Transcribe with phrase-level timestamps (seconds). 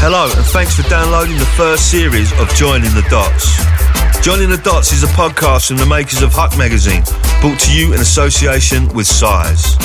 [0.00, 3.58] Hello, and thanks for downloading the first series of Joining the Dots.
[4.22, 7.02] Joining the Dots is a podcast from the makers of Huck Magazine,
[7.40, 9.76] brought to you in association with Size.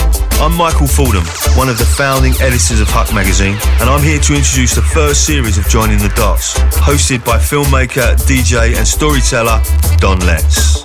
[0.41, 1.23] I'm Michael Fordham,
[1.55, 5.25] one of the founding editors of Huck Magazine, and I'm here to introduce the first
[5.25, 9.61] series of Joining the Dots, hosted by filmmaker, DJ, and storyteller
[9.97, 10.83] Don Letts.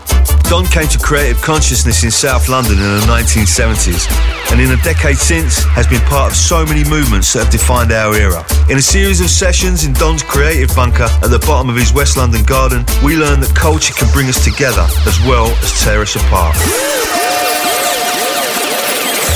[0.48, 4.08] Don came to creative consciousness in South London in the 1970s,
[4.50, 7.92] and in a decade since has been part of so many movements that have defined
[7.92, 8.44] our era.
[8.68, 12.16] In a series of sessions in Don's creative bunker at the bottom of his West
[12.16, 16.16] London garden, we learn that culture can bring us together as well as tear us
[16.16, 16.56] apart.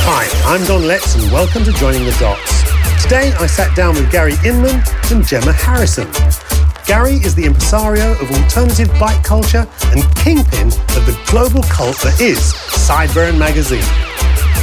[0.05, 2.63] Hi, I'm Don Letts and welcome to Joining the Dots.
[3.03, 6.09] Today I sat down with Gary Inman and Gemma Harrison.
[6.87, 12.21] Gary is the impresario of alternative bike culture and kingpin of the global cult that
[12.21, 13.85] is Sideburn magazine.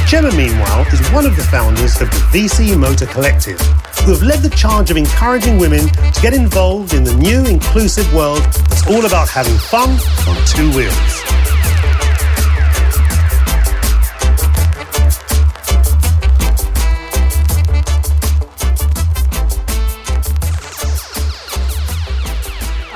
[0.06, 3.60] Gemma, meanwhile, is one of the founders of the VC Motor Collective,
[4.04, 8.12] who have led the charge of encouraging women to get involved in the new inclusive
[8.12, 9.90] world that's all about having fun
[10.26, 11.39] on two wheels.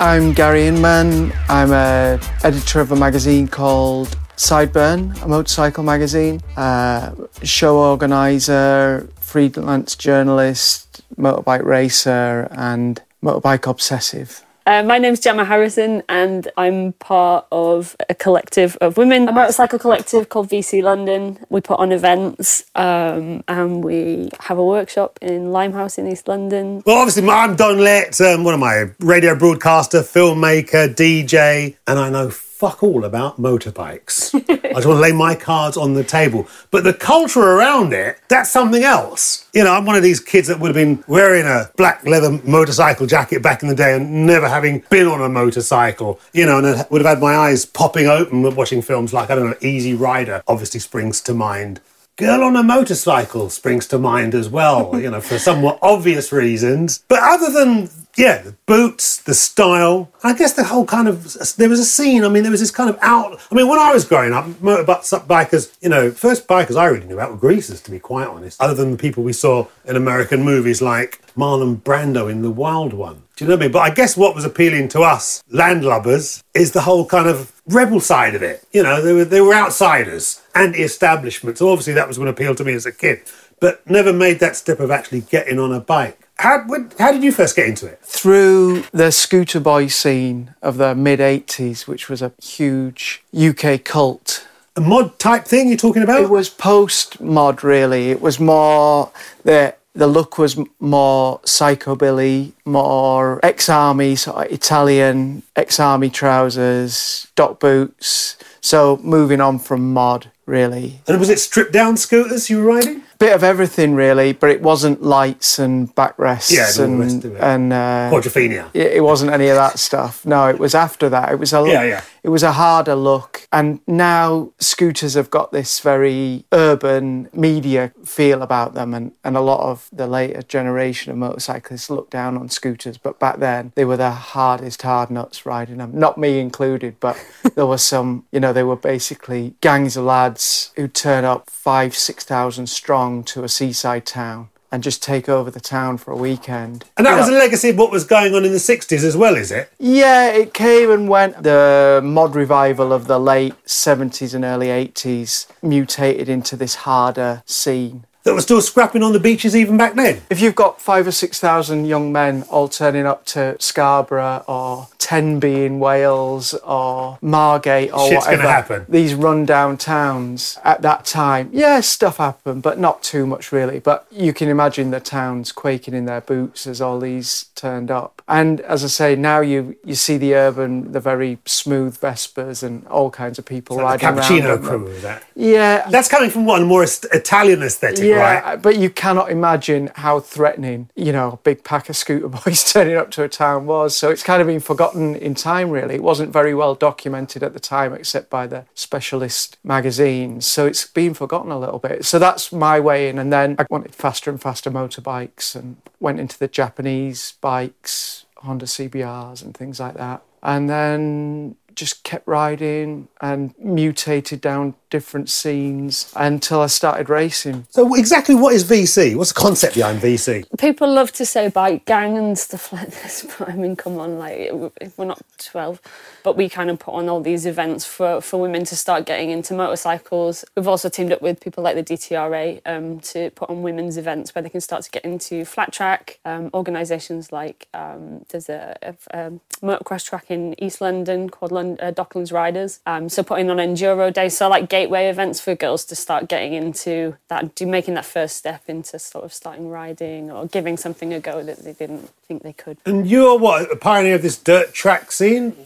[0.04, 1.32] I'm Gary Inman.
[1.48, 9.96] I'm a editor of a magazine called Sideburn, a motorcycle magazine, uh, show organizer, freelance
[9.96, 14.44] journalist, motorbike racer, and motorbike obsessive.
[14.66, 19.78] Uh, my name's Gemma Harrison, and I'm part of a collective of women, a motorcycle
[19.78, 21.38] collective called VC London.
[21.50, 26.82] We put on events um, and we have a workshop in Limehouse in East London.
[26.86, 28.22] Well, obviously, I'm Don Letts.
[28.22, 28.86] Um, what am I?
[29.00, 32.30] Radio broadcaster, filmmaker, DJ, and I know
[32.64, 34.34] fuck all about motorbikes.
[34.34, 36.48] I just want to lay my cards on the table.
[36.70, 39.46] But the culture around it, that's something else.
[39.52, 42.40] You know, I'm one of these kids that would have been wearing a black leather
[42.42, 46.56] motorcycle jacket back in the day and never having been on a motorcycle, you know,
[46.56, 49.56] and I would have had my eyes popping open watching films like, I don't know,
[49.60, 51.82] Easy Rider obviously springs to mind.
[52.16, 57.04] Girl on a motorcycle springs to mind as well, you know, for somewhat obvious reasons.
[57.08, 61.24] But other than, yeah, the boots, the style, I guess the whole kind of,
[61.56, 63.78] there was a scene, I mean, there was this kind of out, I mean, when
[63.78, 67.80] I was growing up, motorbikers, you know, first bikers I really knew about were greasers,
[67.82, 71.82] to be quite honest, other than the people we saw in American movies like Marlon
[71.82, 73.22] Brando in The Wild One.
[73.36, 73.72] Do you know what I mean?
[73.72, 77.98] But I guess what was appealing to us landlubbers is the whole kind of rebel
[77.98, 78.64] side of it.
[78.72, 81.58] You know, they were they were outsiders, anti-establishment.
[81.58, 83.22] So obviously that was what appealed to me as a kid,
[83.58, 86.23] but never made that step of actually getting on a bike.
[86.38, 88.00] How, when, how did you first get into it?
[88.02, 94.46] Through the scooter boy scene of the mid 80s, which was a huge UK cult.
[94.76, 96.20] A mod type thing you're talking about?
[96.20, 98.10] It was post mod, really.
[98.10, 99.12] It was more
[99.44, 108.36] that the look was more psychobilly, more ex-army, sort of Italian ex-army trousers, dock boots.
[108.60, 111.00] So moving on from mod, really.
[111.08, 113.02] And was it stripped down scooters you were riding?
[113.18, 117.36] Bit of everything, really, but it wasn't lights and backrests Yeah, and and rest of
[117.36, 117.40] it.
[117.40, 118.68] and uh, Quadrophenia.
[118.74, 120.26] it, it wasn't any of that stuff.
[120.26, 121.30] No, it was after that.
[121.30, 122.02] It was a Yeah, yeah.
[122.24, 123.46] it was a harder look.
[123.52, 129.40] And now scooters have got this very urban media feel about them, and, and a
[129.40, 132.98] lot of the later generation of motorcyclists look down on scooters.
[132.98, 135.92] But back then, they were the hardest hard nuts riding them.
[135.94, 137.16] Not me included, but
[137.54, 138.26] there was some.
[138.32, 140.33] You know, they were basically gangs of lads
[140.76, 144.48] who turn up five, six thousand strong to a seaside town.
[144.72, 146.84] And just take over the town for a weekend.
[146.96, 149.04] And that You was know- a legacy of what was going on in the 60s
[149.04, 149.70] as well, is it?
[149.78, 151.44] yeah, it came and went.
[151.44, 158.04] The mod revival of the late 70s and early 80s mutated into this harder scene.
[158.24, 160.22] That were still scrapping on the beaches even back then.
[160.30, 164.88] If you've got five or six thousand young men all turning up to Scarborough or
[164.96, 168.86] Tenby in Wales or Margate or Shit's gonna whatever, happen.
[168.88, 173.78] these rundown towns at that time, yeah, stuff happened, but not too much really.
[173.78, 178.22] But you can imagine the towns quaking in their boots as all these turned up.
[178.26, 182.86] And as I say, now you you see the urban, the very smooth Vespas and
[182.86, 184.16] all kinds of people The riding around.
[184.20, 184.84] cappuccino on them.
[184.86, 185.22] crew, that?
[185.36, 188.56] Yeah, That's coming from what a more Italian aesthetic, yeah, right?
[188.56, 192.96] but you cannot imagine how threatening, you know, a big pack of scooter boys turning
[192.96, 193.96] up to a town was.
[193.96, 195.96] So it's kind of been forgotten in time, really.
[195.96, 200.46] It wasn't very well documented at the time, except by the specialist magazines.
[200.46, 202.04] So it's been forgotten a little bit.
[202.04, 203.18] So that's my way in.
[203.18, 208.66] And then I wanted faster and faster motorbikes and went into the Japanese bikes, Honda
[208.66, 210.22] CBRs and things like that.
[210.42, 217.66] And then just kept riding and mutated down different scenes until I started racing.
[217.70, 219.16] So exactly what is VC?
[219.16, 220.44] What's the concept behind VC?
[220.56, 224.20] People love to say bike gang and stuff like this, but I mean, come on,
[224.20, 224.52] like
[224.96, 225.80] we're not 12,
[226.22, 229.30] but we kind of put on all these events for, for women to start getting
[229.30, 230.44] into motorcycles.
[230.54, 234.32] We've also teamed up with people like the DTRA um, to put on women's events
[234.32, 236.20] where they can start to get into flat track.
[236.24, 241.78] Um, organisations like um, there's a, a, a motocross track in East London called Lon-
[241.80, 242.78] uh, Docklands Riders.
[242.86, 246.52] Um, so putting on enduro days, so like gateway events for girls to start getting
[246.52, 251.14] into that, do making that first step into sort of starting riding or giving something
[251.14, 252.78] a go that they didn't think they could.
[252.86, 255.56] And you're what, a pioneer of this dirt track scene?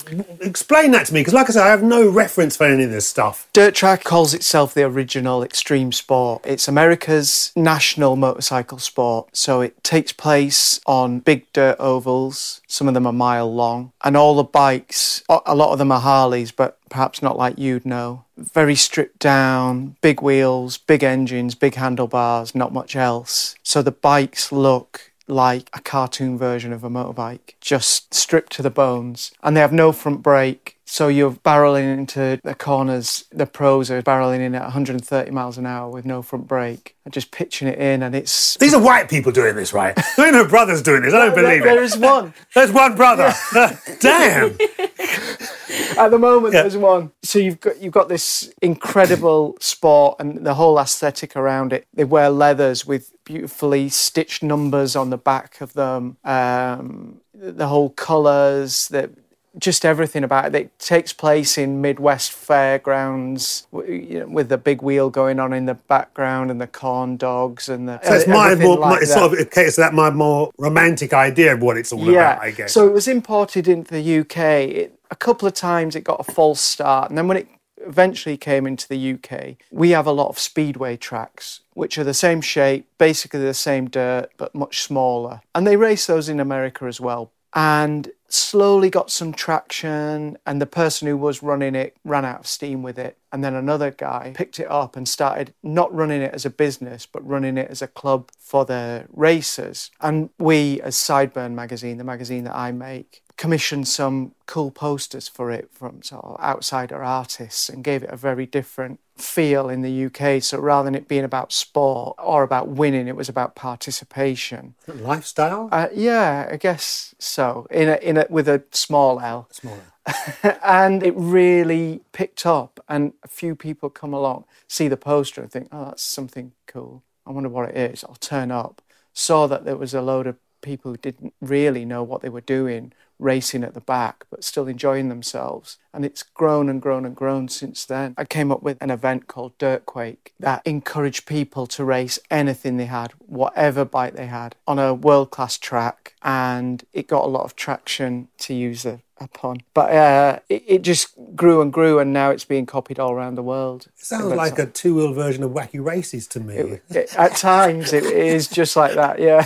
[0.40, 2.90] Explain that to me, because like I said, I have no reference for any of
[2.90, 3.48] this stuff.
[3.52, 6.44] Dirt track calls itself the original extreme sport.
[6.46, 9.28] It's America's national motorcycle sport.
[9.32, 12.60] So it takes place on big dirt ovals.
[12.66, 13.92] Some of them are mile long.
[14.04, 17.58] And all the bikes, a a lot of them are Harleys, but perhaps not like
[17.58, 18.24] you'd know.
[18.36, 23.56] Very stripped down, big wheels, big engines, big handlebars, not much else.
[23.62, 28.70] So the bikes look like a cartoon version of a motorbike, just stripped to the
[28.70, 29.32] bones.
[29.42, 30.77] And they have no front brake.
[30.90, 33.24] So you're barreling into the corners.
[33.30, 37.12] The pros are barreling in at 130 miles an hour with no front brake and
[37.12, 38.02] just pitching it in.
[38.02, 38.56] And it's.
[38.56, 39.94] These are white people doing this, right?
[40.16, 41.12] There ain't no brothers doing this.
[41.12, 42.32] I don't believe There There is one.
[42.54, 43.34] There's one brother.
[44.00, 44.56] Damn.
[45.98, 47.12] At the moment, there's one.
[47.22, 51.86] So you've got you've got this incredible sport and the whole aesthetic around it.
[51.92, 56.16] They wear leathers with beautifully stitched numbers on the back of them.
[56.24, 59.10] Um, the whole colours, the
[59.58, 60.54] just everything about it.
[60.54, 65.66] It takes place in Midwest fairgrounds you know, with the big wheel going on in
[65.66, 68.00] the background and the corn dogs and the.
[68.02, 70.50] So it's my more, like my, it's sort of a case of that my more
[70.58, 72.72] romantic idea of what it's all about, I guess.
[72.72, 74.38] So it was imported into the UK.
[74.38, 78.36] It, a couple of times it got a false start, and then when it eventually
[78.36, 82.40] came into the UK, we have a lot of speedway tracks, which are the same
[82.40, 85.40] shape, basically the same dirt, but much smaller.
[85.54, 87.32] And they race those in America as well.
[87.58, 92.46] And slowly got some traction, and the person who was running it ran out of
[92.46, 93.18] steam with it.
[93.32, 97.04] And then another guy picked it up and started not running it as a business,
[97.04, 99.90] but running it as a club for the racers.
[100.00, 105.50] And we, as Sideburn magazine, the magazine that I make, commissioned some cool posters for
[105.50, 110.06] it from sort of outsider artists and gave it a very different feel in the
[110.06, 110.42] UK.
[110.42, 114.74] So rather than it being about sport or about winning, it was about participation.
[114.86, 115.68] Lifestyle?
[115.72, 117.66] Uh, yeah, I guess so.
[117.70, 119.48] In a, in a, with a small L.
[119.50, 119.82] Smaller.
[120.64, 125.50] and it really picked up, and a few people come along, see the poster, and
[125.50, 127.02] think, "Oh, that's something cool.
[127.26, 128.80] I wonder what it is." I'll turn up.
[129.12, 132.40] Saw that there was a load of people who didn't really know what they were
[132.40, 135.78] doing, racing at the back, but still enjoying themselves.
[135.92, 138.14] And it's grown and grown and grown since then.
[138.16, 142.84] I came up with an event called Dirtquake that encouraged people to race anything they
[142.86, 146.14] had, whatever bike they had, on a world class track.
[146.22, 149.62] And it got a lot of traction, to use a, upon.
[149.74, 153.34] But uh, it, it just grew and grew, and now it's being copied all around
[153.34, 153.88] the world.
[153.96, 156.78] Sounds like a two wheel version of Wacky Races to me.
[156.90, 159.44] It- at times, it is just like that, yeah.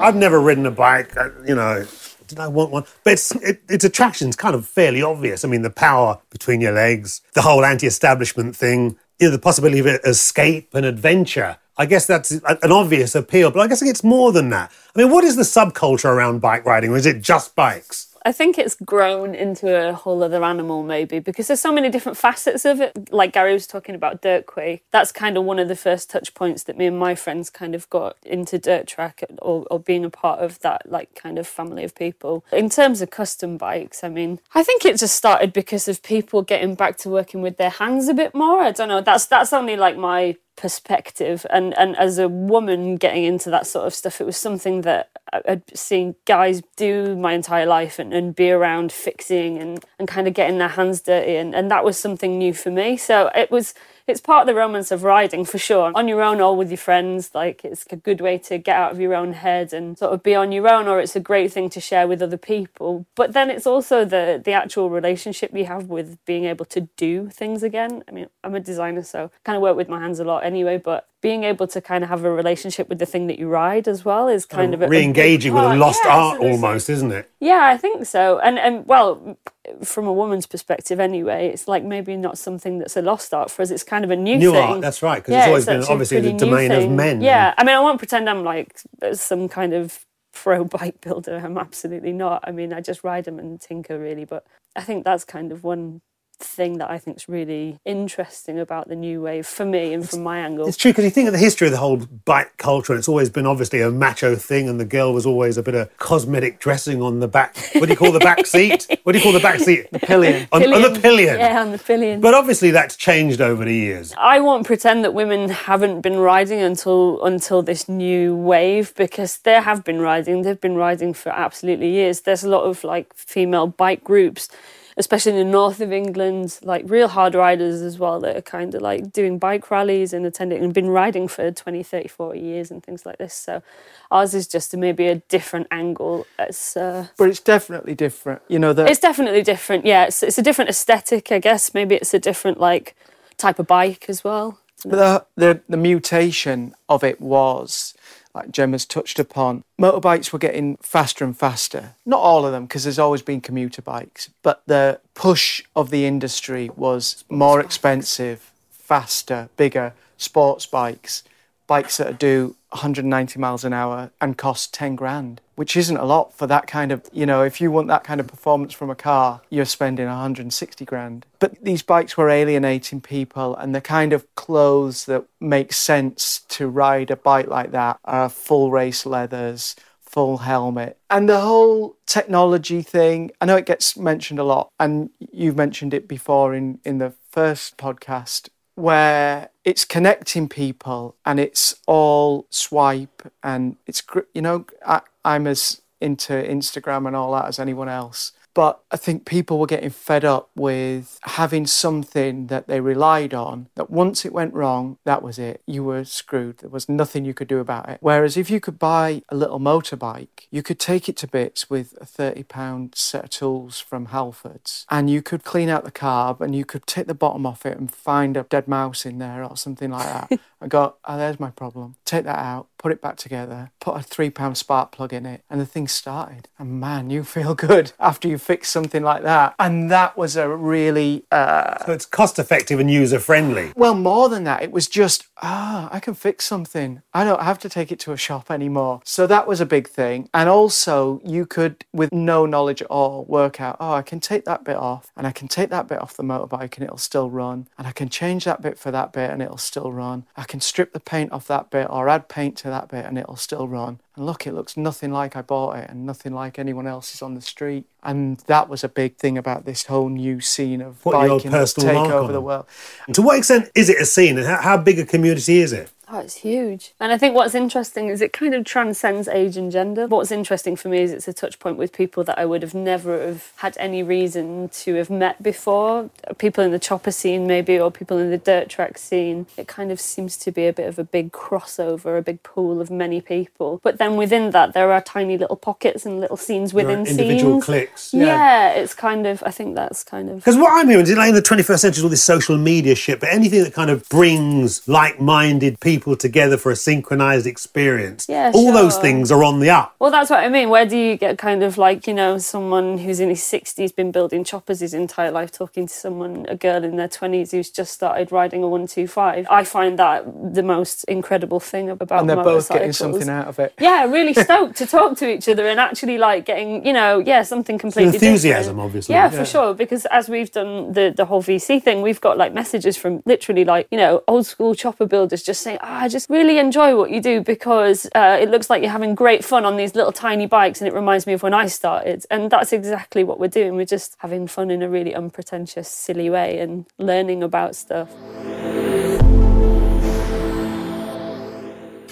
[0.00, 1.86] I've never ridden a bike, uh, you know.
[2.26, 2.84] Did I want one?
[3.04, 5.44] But it's, it, its attraction's kind of fairly obvious.
[5.44, 9.80] I mean, the power between your legs, the whole anti-establishment thing, you know, the possibility
[9.80, 11.58] of escape and adventure.
[11.76, 14.70] I guess that's an obvious appeal, but I guess it's more than that.
[14.94, 18.09] I mean, what is the subculture around bike riding, or is it just bikes?
[18.24, 22.18] I think it's grown into a whole other animal, maybe, because there's so many different
[22.18, 23.12] facets of it.
[23.12, 24.84] Like Gary was talking about dirt quake.
[24.90, 27.74] That's kind of one of the first touch points that me and my friends kind
[27.74, 31.46] of got into dirt track or, or being a part of that, like, kind of
[31.46, 32.44] family of people.
[32.52, 36.42] In terms of custom bikes, I mean, I think it just started because of people
[36.42, 38.60] getting back to working with their hands a bit more.
[38.60, 39.00] I don't know.
[39.00, 41.46] That's that's only like my perspective.
[41.50, 45.10] And and as a woman getting into that sort of stuff it was something that
[45.46, 50.26] i'd seen guys do my entire life and, and be around fixing and and kind
[50.26, 51.36] of getting their hands dirty.
[51.36, 52.96] And, and that was something new for me.
[52.96, 53.74] So it was
[54.10, 55.92] it's part of the romance of riding for sure.
[55.94, 58.92] On your own or with your friends like it's a good way to get out
[58.92, 61.52] of your own head and sort of be on your own or it's a great
[61.52, 63.06] thing to share with other people.
[63.14, 67.28] But then it's also the the actual relationship you have with being able to do
[67.28, 68.02] things again.
[68.08, 70.44] I mean i'm a designer so I kind of work with my hands a lot
[70.44, 73.46] anyway but being able to kind of have a relationship with the thing that you
[73.48, 76.48] ride as well is kind of a, a re-engaging with a lost Yeah, art so
[76.48, 77.30] almost, isn't it?
[77.40, 78.38] yeah, I think so.
[78.38, 79.36] And and well,
[79.82, 83.62] from a woman's perspective, anyway, it's like maybe not something that's a lost art for
[83.62, 83.70] us.
[83.70, 84.62] It's kind of a new, New thing.
[84.62, 87.20] art, that's right, 'cause it's always been actually a obviously the domain of men.
[87.20, 88.78] Yeah, I mean, I won't pretend I'm like
[89.12, 91.40] some kind of pro bike builder.
[91.42, 92.44] I'm absolutely not.
[92.46, 94.24] I mean, I just ride them and tinker really.
[94.24, 94.44] But
[94.76, 96.00] I think that's kind of one
[96.42, 100.22] thing that I think is really interesting about the new wave for me and from
[100.22, 100.66] my angle.
[100.66, 103.08] It's true because you think of the history of the whole bike culture, and it's
[103.08, 106.58] always been obviously a macho thing, and the girl was always a bit of cosmetic
[106.60, 107.56] dressing on the back.
[107.74, 108.86] What do you call the back seat?
[109.02, 109.90] What do you call the back seat?
[109.92, 110.46] The pillion.
[110.52, 111.38] On, on the pillion.
[111.38, 112.20] Yeah, on the pillion.
[112.20, 114.12] But obviously that's changed over the years.
[114.16, 119.54] I won't pretend that women haven't been riding until until this new wave because they
[119.54, 120.42] have been riding.
[120.42, 122.20] They've been riding for absolutely years.
[122.20, 124.48] There's a lot of like female bike groups,
[124.96, 128.74] especially in the north of England, like real hard riders as well that are kind
[128.74, 132.70] of like doing bike rallies and attending and been riding for 20, 30, 40 years
[132.70, 133.34] and things like this.
[133.34, 133.62] So
[134.10, 136.26] ours is just maybe a different angle.
[136.38, 138.42] It's uh, But it's definitely different.
[138.48, 139.84] You know, that it's definitely different.
[139.84, 141.74] Yeah, it's it's a different aesthetic, I guess.
[141.74, 142.96] Maybe it's a different like
[143.36, 144.58] type of bike as well.
[144.84, 147.94] But the, the the mutation of it was,
[148.34, 151.94] like Gemma's touched upon, motorbikes were getting faster and faster.
[152.06, 156.06] Not all of them, because there's always been commuter bikes, but the push of the
[156.06, 161.22] industry was more expensive, faster, bigger sports bikes,
[161.70, 166.36] bikes that do 190 miles an hour and cost 10 grand, which isn't a lot
[166.36, 168.96] for that kind of, you know, if you want that kind of performance from a
[168.96, 171.26] car, you're spending 160 grand.
[171.38, 176.66] But these bikes were alienating people, and the kind of clothes that make sense to
[176.66, 180.98] ride a bike like that are full race leathers, full helmet.
[181.08, 185.94] And the whole technology thing, I know it gets mentioned a lot, and you've mentioned
[185.94, 193.30] it before in, in the first podcast, where it's connecting people and it's all swipe
[193.42, 194.02] and it's,
[194.34, 198.32] you know, I, I'm as into Instagram and all that as anyone else.
[198.54, 203.68] But I think people were getting fed up with having something that they relied on
[203.76, 205.62] that once it went wrong, that was it.
[205.66, 206.58] You were screwed.
[206.58, 207.98] There was nothing you could do about it.
[208.00, 211.94] Whereas if you could buy a little motorbike, you could take it to bits with
[212.00, 216.54] a £30 set of tools from Halfords and you could clean out the carb and
[216.54, 219.56] you could take the bottom off it and find a dead mouse in there or
[219.56, 220.40] something like that.
[220.60, 221.96] I go, oh, there's my problem.
[222.04, 225.44] Take that out, put it back together, put a three pound spark plug in it,
[225.50, 226.48] and the thing started.
[226.58, 229.54] And man, you feel good after you fix something like that.
[229.58, 233.72] And that was a really, uh, So it's cost effective and user friendly.
[233.76, 237.02] well, more than that, it was just, ah, I can fix something.
[237.12, 239.02] I don't have to take it to a shop anymore.
[239.04, 240.30] So that was a big thing.
[240.32, 244.46] And also, you could, with no knowledge at all, work out, oh, I can take
[244.46, 247.28] that bit off and I can take that bit off the motorbike and it'll still
[247.28, 247.68] run.
[247.76, 250.24] And I can change that bit for that bit and it'll still run.
[250.34, 253.18] I can strip the paint off that bit or add paint to that bit and
[253.18, 254.00] it'll still run.
[254.16, 257.34] And look, it looks nothing like I bought it and nothing like anyone else's on
[257.34, 257.84] the street.
[258.02, 261.50] And that was a big thing about this whole new scene of Put your biking
[261.50, 262.66] personal take over the world.
[263.12, 265.90] To what extent is it a scene and how, how big a community is it?
[266.12, 266.92] Oh, it's huge.
[266.98, 270.08] And I think what's interesting is it kind of transcends age and gender.
[270.08, 272.74] What's interesting for me is it's a touch point with people that I would have
[272.74, 276.10] never have had any reason to have met before.
[276.38, 279.46] People in the chopper scene maybe or people in the dirt track scene.
[279.56, 282.80] It kind of seems to be a bit of a big crossover, a big pool
[282.80, 283.80] of many people.
[283.84, 287.06] But then within that there are tiny little pockets and little scenes There are within
[287.06, 287.64] individual scenes.
[287.64, 288.14] cliques.
[288.14, 288.70] Yeah.
[288.70, 291.34] it's kind of I think that's kind of Because what I'm hearing is like in
[291.36, 295.78] the 21st century, all this social media shit, but anything that kind of brings like-minded
[295.78, 298.26] people people together for a synchronized experience.
[298.28, 299.94] Yeah, All those things are on the up.
[299.98, 300.70] Well, that's what I mean.
[300.70, 304.10] Where do you get kind of like, you know, someone who's in his 60s been
[304.10, 307.92] building choppers his entire life talking to someone, a girl in their 20s who's just
[307.92, 309.46] started riding a 125?
[309.50, 312.20] I find that the most incredible thing about it.
[312.20, 313.74] and they're both getting something out of it.
[313.78, 317.42] Yeah, really stoked to talk to each other and actually like getting, you know, yeah,
[317.42, 318.30] something completely different.
[318.30, 318.86] enthusiasm, different.
[318.86, 319.14] obviously.
[319.14, 319.38] Yeah, Yeah.
[319.38, 319.74] for sure.
[319.74, 323.64] Because as we've done the the whole VC thing, we've got like messages from literally
[323.64, 327.20] like you know old school chopper builders just saying, I just really enjoy what you
[327.20, 330.80] do because uh, it looks like you're having great fun on these little tiny bikes,
[330.80, 332.24] and it reminds me of when I started.
[332.30, 333.74] And that's exactly what we're doing.
[333.74, 338.08] We're just having fun in a really unpretentious, silly way and learning about stuff.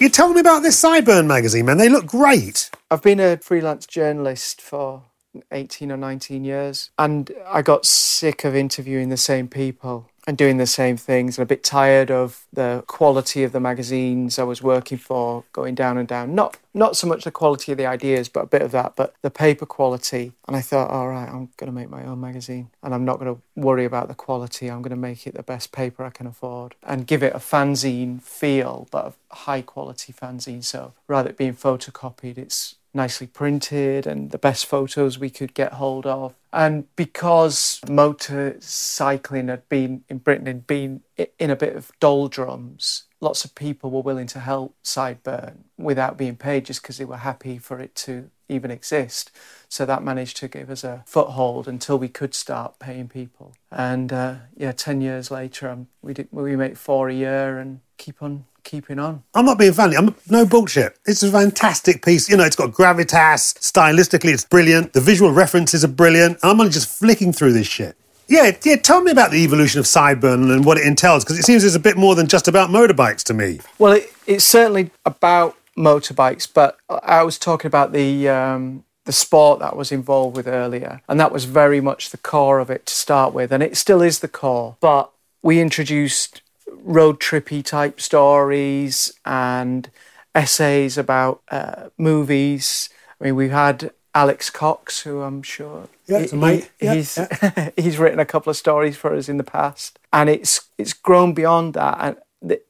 [0.01, 1.79] You tell me about this Sideburn magazine, man.
[1.79, 2.71] They look great.
[2.91, 5.05] I've been a freelance journalist for
[5.53, 10.59] 18 or 19 years, and I got sick of interviewing the same people and doing
[10.59, 14.63] the same things, and a bit tired of the quality of the magazines I was
[14.63, 16.35] working for going down and down.
[16.35, 19.15] Not not so much the quality of the ideas, but a bit of that, but
[19.23, 20.33] the paper quality.
[20.47, 23.19] And I thought, all right, I'm going to make my own magazine, and I'm not
[23.19, 24.71] going to worry about the quality.
[24.71, 27.39] I'm going to make it the best paper I can afford and give it a
[27.39, 30.63] fanzine feel, but a high quality fanzine.
[30.63, 35.75] So rather than being photocopied, it's nicely printed and the best photos we could get
[35.75, 36.35] hold of.
[36.53, 41.03] And because motorcycling had been in Britain had been
[41.39, 46.37] in a bit of doldrums, lots of people were willing to help Sideburn without being
[46.37, 49.31] paid just because they were happy for it to even exist.
[49.69, 53.55] So that managed to give us a foothold until we could start paying people.
[53.71, 57.81] And uh, yeah, 10 years later, um, we, did, we make four a year and
[57.99, 59.25] keep on keeping on.
[59.35, 59.97] I'm not being funny.
[59.97, 60.99] I'm no bullshit.
[61.07, 62.29] It's a fantastic piece.
[62.29, 63.59] You know, it's got gravitas.
[63.59, 64.93] Stylistically, it's brilliant.
[64.93, 66.39] The visual references are brilliant.
[66.43, 67.97] I'm only just flicking through this shit.
[68.29, 68.77] Yeah, yeah.
[68.77, 71.75] Tell me about the evolution of Sideburn and what it entails, because it seems it's
[71.75, 73.61] a bit more than just about motorbikes to me.
[73.79, 79.61] Well, it, it's certainly about motorbikes, but I was talking about the um, the sport
[79.61, 82.85] that I was involved with earlier, and that was very much the core of it
[82.85, 84.77] to start with, and it still is the core.
[84.81, 85.11] But
[85.41, 89.91] we introduced road trippy type stories and
[90.35, 92.89] essays about uh, movies.
[93.21, 96.71] I mean, we've had Alex Cox, who I'm sure Yeah, a mate.
[96.81, 97.19] Yeah, he's
[97.77, 101.35] he's written a couple of stories for us in the past, and it's it's grown
[101.35, 101.97] beyond that.
[102.01, 102.61] And the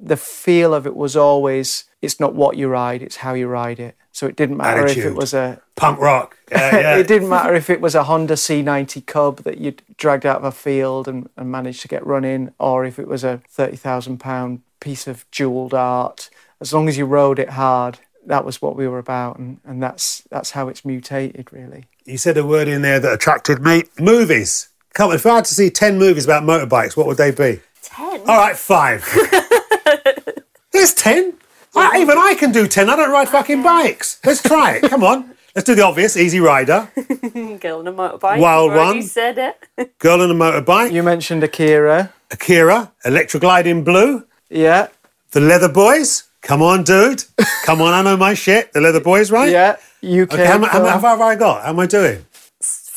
[0.00, 3.80] the feel of it was always it's not what you ride, it's how you ride
[3.80, 3.96] it.
[4.22, 6.36] So it didn't matter if it was a Punk rock.
[6.52, 6.96] Yeah, yeah.
[6.96, 10.44] it didn't matter if it was a Honda C90 Cub that you'd dragged out of
[10.44, 14.18] a field and, and managed to get running, or if it was a thirty thousand
[14.18, 16.30] pound piece of jeweled art.
[16.60, 19.82] As long as you rode it hard, that was what we were about, and, and
[19.82, 21.86] that's that's how it's mutated, really.
[22.04, 23.84] You said a word in there that attracted me.
[23.98, 24.68] Movies.
[24.92, 27.60] Come on, if I had to see 10 movies about motorbikes, what would they be?
[27.82, 28.20] 10?
[28.20, 29.02] All right, five.
[30.70, 31.38] There's 10.
[31.74, 32.90] I, even I can do 10.
[32.90, 34.20] I don't ride fucking bikes.
[34.24, 34.90] Let's try it.
[34.90, 35.30] Come on.
[35.54, 36.16] Let's do the obvious.
[36.16, 36.88] Easy Rider.
[37.60, 38.38] Girl on a motorbike.
[38.40, 39.02] Wild You've already one.
[39.02, 39.98] said it.
[39.98, 40.92] Girl on a motorbike.
[40.92, 42.92] You mentioned Akira, Akira.
[43.04, 44.24] Electra Glide in blue.
[44.48, 44.88] yeah,
[45.32, 46.24] The Leather Boys.
[46.42, 47.24] Come on, dude.
[47.64, 48.72] Come on, I know my shit.
[48.72, 49.50] The Leather Boys, right?
[49.50, 49.76] yeah.
[50.02, 50.32] UK.
[50.32, 51.62] Okay, how, how, how far have I got?
[51.62, 52.24] How am I doing?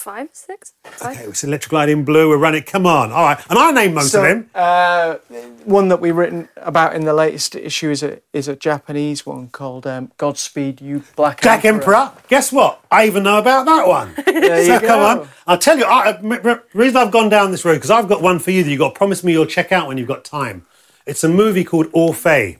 [0.06, 0.74] Five, six?
[0.84, 1.18] Five?
[1.20, 2.30] Okay, it's Light in blue.
[2.30, 2.62] We're running.
[2.62, 3.12] Come on.
[3.12, 3.39] All right.
[3.50, 4.50] And I named most So, of them.
[4.54, 5.15] uh,
[5.63, 9.48] one that we've written about in the latest issue is a is a Japanese one
[9.48, 12.12] called um, Godspeed You Black Jack Emperor.
[12.28, 12.86] Guess what?
[12.91, 14.13] I even know about that one.
[14.28, 14.88] There you so go.
[14.88, 15.28] come on.
[15.48, 15.86] I'll tell you.
[15.86, 18.63] I, m- m- reason I've gone down this road because I've got one for you
[18.63, 20.68] that you've got to promise me you'll check out when you've got time.
[21.08, 22.60] It's a movie called Orphée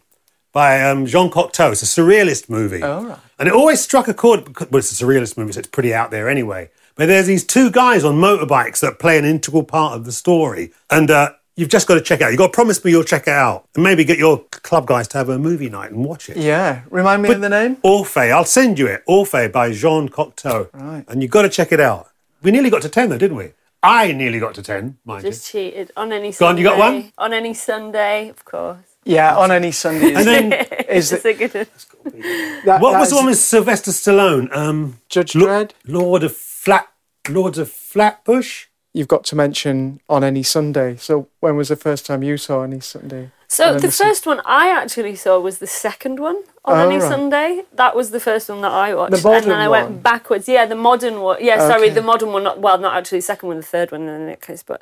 [0.52, 1.72] by um, Jean Cocteau.
[1.74, 2.82] It's a surrealist movie.
[2.82, 3.20] Oh, right.
[3.38, 4.46] And it always struck a chord.
[4.46, 6.72] because- Well, it's a surrealist movie, so it's pretty out there anyway.
[6.96, 10.72] But there's these two guys on motorbikes that play an integral part of the story.
[10.90, 12.30] And uh, you've just got to check it out.
[12.30, 13.68] You've got to promise me you'll check it out.
[13.76, 16.38] And maybe get your club guys to have a movie night and watch it.
[16.38, 17.76] Yeah, remind me of the name.
[17.78, 18.32] Orphée.
[18.32, 19.04] I'll send you it.
[19.08, 20.70] Orphée by Jean Cocteau.
[20.74, 21.04] Right.
[21.10, 22.10] And you've got to check it out.
[22.42, 23.52] We nearly got to 10 though, didn't we?
[23.84, 25.30] I nearly got to 10, mind you.
[25.30, 25.92] Just cheated.
[25.96, 26.50] On any Go Sunday.
[26.50, 27.12] on, you got one?
[27.20, 28.78] On any Sunday, of course.
[29.04, 30.14] Yeah, on any Sunday.
[30.16, 30.54] And then,
[30.90, 34.52] is It's the, a good that, what that was the one with Sylvester Stallone?
[34.56, 35.72] Um, Judge Lo- Dredd?
[35.86, 36.88] Lord of Flat...
[37.30, 38.66] Lords of Flatbush?
[38.94, 40.96] You've got to mention on any Sunday.
[40.98, 43.32] So when was the first time you saw any Sunday?
[43.48, 46.78] So And the then Sun- first one I actually saw was the second one on
[46.78, 47.10] Oh, any right.
[47.10, 47.64] Sunday.
[47.74, 49.84] That was the first one that I watched, The and then I one?
[49.84, 50.48] went backwards.
[50.48, 51.38] Yeah, the modern one.
[51.42, 51.96] Yeah, sorry, Okay.
[51.96, 52.44] the modern one.
[52.44, 54.82] Not, well, not actually the second one, the third one in that case, but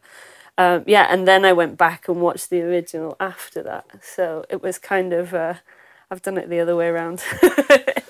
[0.57, 1.07] um, yeah.
[1.09, 3.85] And then I went back and watched the original after that.
[4.01, 5.33] So it was kind of.
[5.33, 5.55] Uh,
[6.11, 7.23] I've done it the other way around.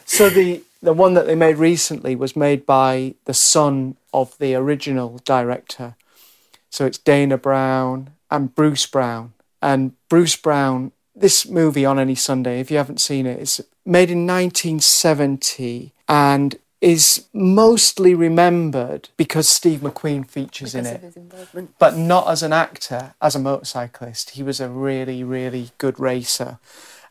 [0.06, 4.54] So the the one that they made recently was made by the son of the
[4.54, 5.96] original director.
[6.70, 9.32] So it's Dana Brown and Bruce Brown.
[9.62, 14.12] And Bruce Brown, this movie on any Sunday, if you haven't seen it, it's made
[14.12, 21.74] in 1970 and is mostly remembered because Steve McQueen features in it of his involvement.
[21.80, 24.32] but not as an actor, as a motorcyclist.
[24.32, 26.60] He was a really, really good racer.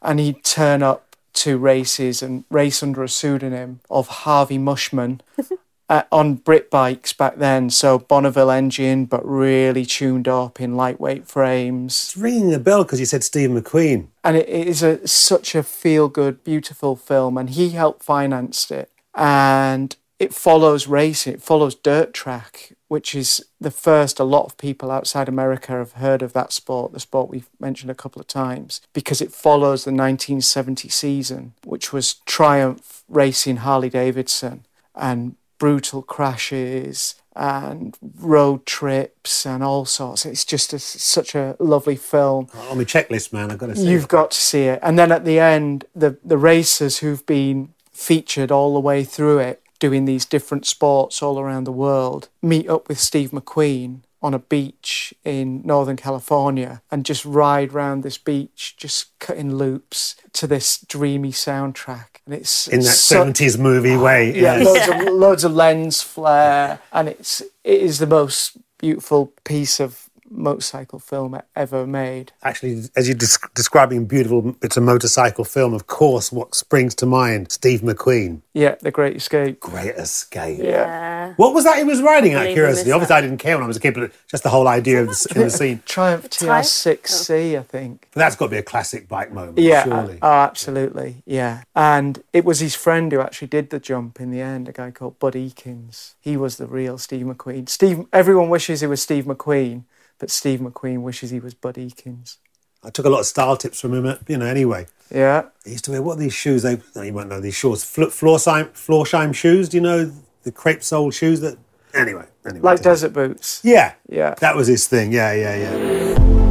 [0.02, 5.20] And he'd turn up to races and race under a pseudonym of Harvey Mushman
[5.88, 7.70] uh, on Brit bikes back then.
[7.70, 11.92] So Bonneville engine, but really tuned up in lightweight frames.
[11.92, 14.08] It's ringing a bell because you said Steve McQueen.
[14.24, 17.36] And it, it is a, such a feel good, beautiful film.
[17.36, 18.90] And he helped finance it.
[19.14, 24.58] And it follows racing, it follows dirt track, which is the first a lot of
[24.58, 28.26] people outside America have heard of that sport, the sport we've mentioned a couple of
[28.26, 36.02] times, because it follows the 1970 season, which was Triumph racing Harley Davidson and brutal
[36.02, 40.26] crashes and road trips and all sorts.
[40.26, 42.48] It's just a, such a lovely film.
[42.68, 43.84] On my checklist, man, I've got to say.
[43.90, 44.80] You've got to see it.
[44.82, 49.38] And then at the end, the, the racers who've been featured all the way through
[49.38, 54.32] it, doing these different sports all around the world, meet up with Steve McQueen on
[54.32, 60.46] a beach in Northern California and just ride round this beach, just cutting loops to
[60.46, 62.06] this dreamy soundtrack.
[62.24, 64.32] And it's in that so- 70s movie way.
[64.40, 64.62] yeah, Yeah.
[64.64, 70.08] loads of loads of lens flare, and it's it is the most beautiful piece of
[70.32, 72.32] motorcycle film ever made.
[72.42, 75.74] Actually, as you're des- describing beautiful, it's a motorcycle film.
[75.74, 77.52] Of course, what springs to mind?
[77.52, 78.42] Steve McQueen.
[78.54, 79.60] Yeah, The Great Escape.
[79.60, 80.58] Great Escape.
[80.62, 81.34] Yeah.
[81.36, 82.34] What was that he was riding?
[82.34, 82.92] Out of curiosity.
[82.92, 85.08] Obviously, I didn't care when I was a kid, but just the whole idea of
[85.08, 85.82] the, in the scene.
[85.86, 86.64] Triumph Type?
[86.64, 88.08] TR6C, I think.
[88.12, 89.58] But that's got to be a classic bike moment.
[89.58, 90.18] Yeah, uh, surely.
[90.22, 91.62] oh, absolutely, yeah.
[91.74, 94.90] And it was his friend who actually did the jump in the end, a guy
[94.90, 96.14] called Bud Ekins.
[96.20, 97.68] He was the real Steve McQueen.
[97.68, 99.84] Steve, everyone wishes it was Steve McQueen,
[100.22, 102.36] but Steve McQueen wishes he was Bud Ekins.
[102.84, 104.16] I took a lot of style tips from him.
[104.28, 104.86] You know, anyway.
[105.12, 106.62] Yeah, He used to wear what are these shoes?
[106.62, 107.82] They no, you won't know these shorts.
[107.82, 109.68] Fl- Florsheim, Florsheim shoes.
[109.68, 110.12] Do you know
[110.44, 111.58] the crepe sole shoes that?
[111.92, 112.60] Anyway, anyway.
[112.62, 113.60] like desert boots.
[113.64, 114.34] Yeah, Yeah.
[114.38, 115.12] That was his thing.
[115.12, 116.41] Yeah, yeah, yeah.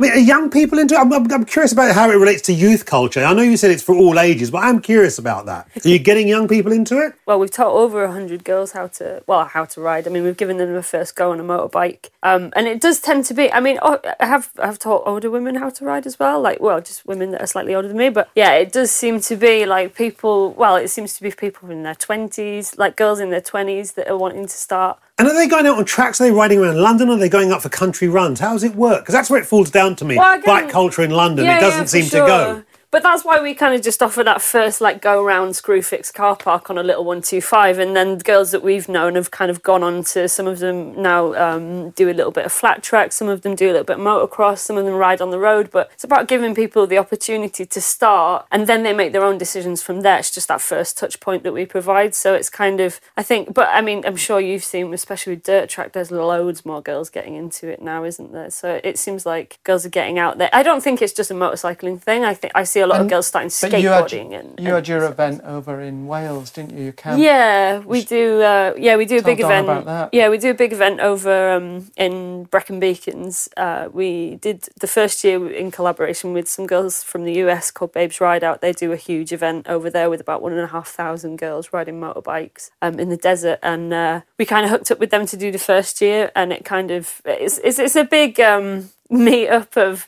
[0.00, 0.98] I mean, are young people into it?
[0.98, 3.22] I'm, I'm, I'm curious about how it relates to youth culture.
[3.22, 5.68] I know you said it's for all ages, but I'm curious about that.
[5.84, 7.12] Are you getting young people into it?
[7.26, 10.06] Well, we've taught over 100 girls how to, well, how to ride.
[10.06, 12.08] I mean, we've given them a first go on a motorbike.
[12.22, 15.30] Um, and it does tend to be, I mean, oh, I have I've taught older
[15.30, 16.40] women how to ride as well.
[16.40, 18.08] Like, well, just women that are slightly older than me.
[18.08, 21.70] But yeah, it does seem to be like people, well, it seems to be people
[21.70, 24.98] in their 20s, like girls in their 20s that are wanting to start.
[25.20, 26.18] And are they going out on tracks?
[26.18, 27.10] Are they riding around London?
[27.10, 28.40] Or are they going up for country runs?
[28.40, 29.02] How does it work?
[29.02, 30.16] Because that's where it falls down to me.
[30.16, 32.20] Well, again- Bike culture in London, Yeah, it doesn't yeah, seem sure.
[32.22, 32.62] to go.
[32.90, 36.34] But that's why we kind of just offer that first like go round Screwfix car
[36.34, 39.30] park on a little one two five, and then the girls that we've known have
[39.30, 42.52] kind of gone on to some of them now um, do a little bit of
[42.52, 45.20] flat track, some of them do a little bit of motocross, some of them ride
[45.20, 45.70] on the road.
[45.70, 49.38] But it's about giving people the opportunity to start, and then they make their own
[49.38, 50.18] decisions from there.
[50.18, 52.16] It's just that first touch point that we provide.
[52.16, 55.44] So it's kind of I think, but I mean I'm sure you've seen, especially with
[55.44, 58.50] dirt track, there's loads more girls getting into it now, isn't there?
[58.50, 60.50] So it seems like girls are getting out there.
[60.52, 62.24] I don't think it's just a motorcycling thing.
[62.24, 64.72] I think I see a lot of girls starting But you had, skateboarding and you
[64.72, 66.84] had your event over in Wales, didn't you?
[66.84, 67.20] Your camp.
[67.20, 68.40] yeah, we do.
[68.42, 69.68] Uh, yeah, we do a big Don event.
[69.68, 70.14] about that.
[70.14, 73.48] Yeah, we do a big event over um, in Brecon Beacons.
[73.56, 77.92] Uh, we did the first year in collaboration with some girls from the US called
[77.92, 78.60] Babes Ride Out.
[78.60, 81.72] They do a huge event over there with about one and a half thousand girls
[81.72, 85.26] riding motorbikes um, in the desert, and uh, we kind of hooked up with them
[85.26, 88.90] to do the first year, and it kind of it's it's, it's a big um,
[89.10, 90.06] meet up of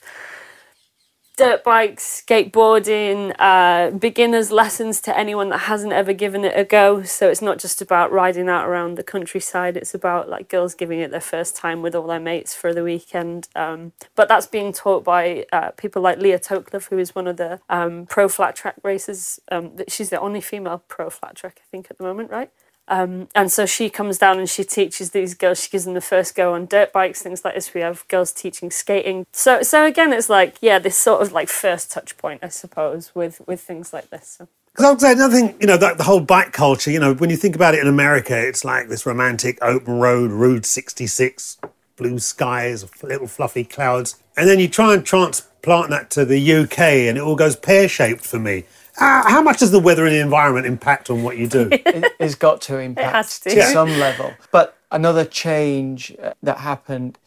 [1.37, 7.03] dirt bikes, skateboarding, uh, beginners lessons to anyone that hasn't ever given it a go.
[7.03, 9.75] So it's not just about riding out around the countryside.
[9.75, 12.83] It's about like girls giving it their first time with all their mates for the
[12.83, 13.47] weekend.
[13.55, 17.37] Um, but that's being taught by uh, people like Leah Tokelove, who is one of
[17.37, 19.39] the um, pro flat track racers.
[19.51, 22.51] Um, she's the only female pro flat track, I think, at the moment, right?
[22.87, 25.61] Um, and so she comes down and she teaches these girls.
[25.61, 27.73] She gives them the first go on dirt bikes, things like this.
[27.73, 29.25] We have girls teaching skating.
[29.31, 33.13] So, so again, it's like yeah, this sort of like first touch point, I suppose,
[33.15, 34.37] with with things like this.
[34.39, 34.47] So.
[34.73, 37.13] Because I would say another thing, you know, that the whole bike culture, you know,
[37.13, 41.59] when you think about it in America, it's like this romantic open road, Route 66,
[41.95, 44.15] blue skies, little fluffy clouds.
[44.35, 47.87] And then you try and transplant that to the UK and it all goes pear
[47.87, 48.63] shaped for me.
[48.99, 51.67] Uh, how much does the weather and the environment impact on what you do?
[51.71, 53.49] it, has got to impact has to.
[53.49, 53.71] to Yeah.
[53.73, 54.33] some level.
[54.51, 57.17] But another change uh, that happened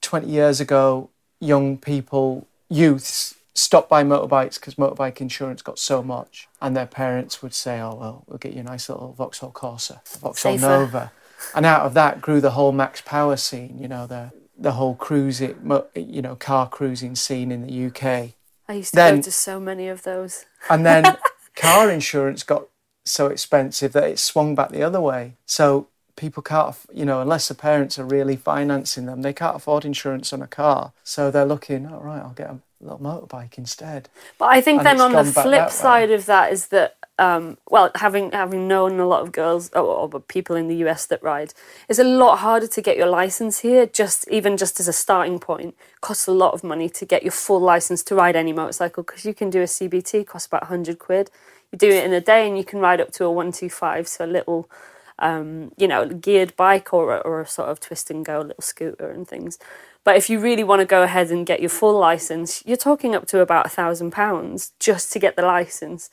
[0.00, 6.48] 20 years ago, young people, youths, stopped buying motorbikes because motorbike insurance got so much.
[6.62, 10.06] And their parents would say, oh, well, we'll get you a nice little Vauxhall Corsa,
[10.20, 10.66] Vauxhall Safer.
[10.66, 11.12] Nova.
[11.54, 14.96] And out of that grew the whole max power scene, you know, the the whole
[14.96, 18.32] cruising, you know, car cruising scene in the UK.
[18.68, 20.44] I used to Then- go to so many of those.
[20.68, 21.16] And then
[21.56, 22.64] car insurance got
[23.04, 25.34] so expensive that it swung back the other way.
[25.46, 29.84] So people can't, you know, unless the parents are really financing them, they can't afford
[29.84, 30.92] insurance on a car.
[31.02, 34.10] So they're looking, all right, I'll get a little motorbike instead.
[34.38, 37.90] But I think And then on the flip side of that is that, um, well,
[37.96, 41.52] having having known a lot of girls or, or people in the US that ride,
[41.88, 43.86] it's a lot harder to get your license here.
[43.86, 47.32] Just even just as a starting point, costs a lot of money to get your
[47.32, 50.98] full license to ride any motorcycle because you can do a CBT, costs about hundred
[50.98, 51.30] quid.
[51.72, 53.68] You do it in a day and you can ride up to a one two
[53.68, 54.70] five, so a little
[55.18, 59.10] um, you know, geared bike or or a sort of twist and go little scooter
[59.10, 59.58] and things.
[60.04, 63.14] But if you really want to go ahead and get your full license, you're talking
[63.14, 66.10] up to about a thousand pounds just to get the license.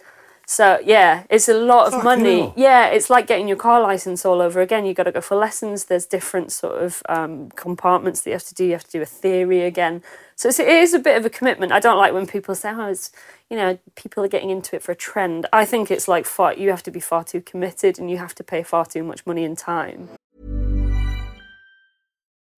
[0.47, 2.39] So yeah, it's a lot of Fucking money.
[2.41, 2.53] hell.
[2.55, 4.85] Yeah, it's like getting your car license all over again.
[4.85, 5.85] You got to go for lessons.
[5.85, 8.65] There's different sort of um, compartments that you have to do.
[8.65, 10.03] You have to do a theory again.
[10.35, 11.71] So it's, it is a bit of a commitment.
[11.71, 13.11] I don't like when people say, "Oh, it's
[13.49, 16.53] you know, people are getting into it for a trend." I think it's like far.
[16.53, 19.25] You have to be far too committed, and you have to pay far too much
[19.25, 20.09] money and time.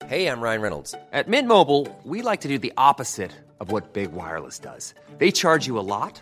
[0.07, 0.95] Hey, I'm Ryan Reynolds.
[1.11, 4.93] At Mint Mobile, we like to do the opposite of what Big Wireless does.
[5.17, 6.21] They charge you a lot,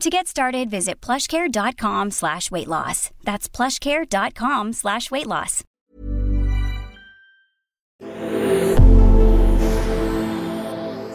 [0.00, 3.10] To get started, visit plushcare.com slash weight loss.
[3.24, 5.64] That's plushcare.com slash weight loss.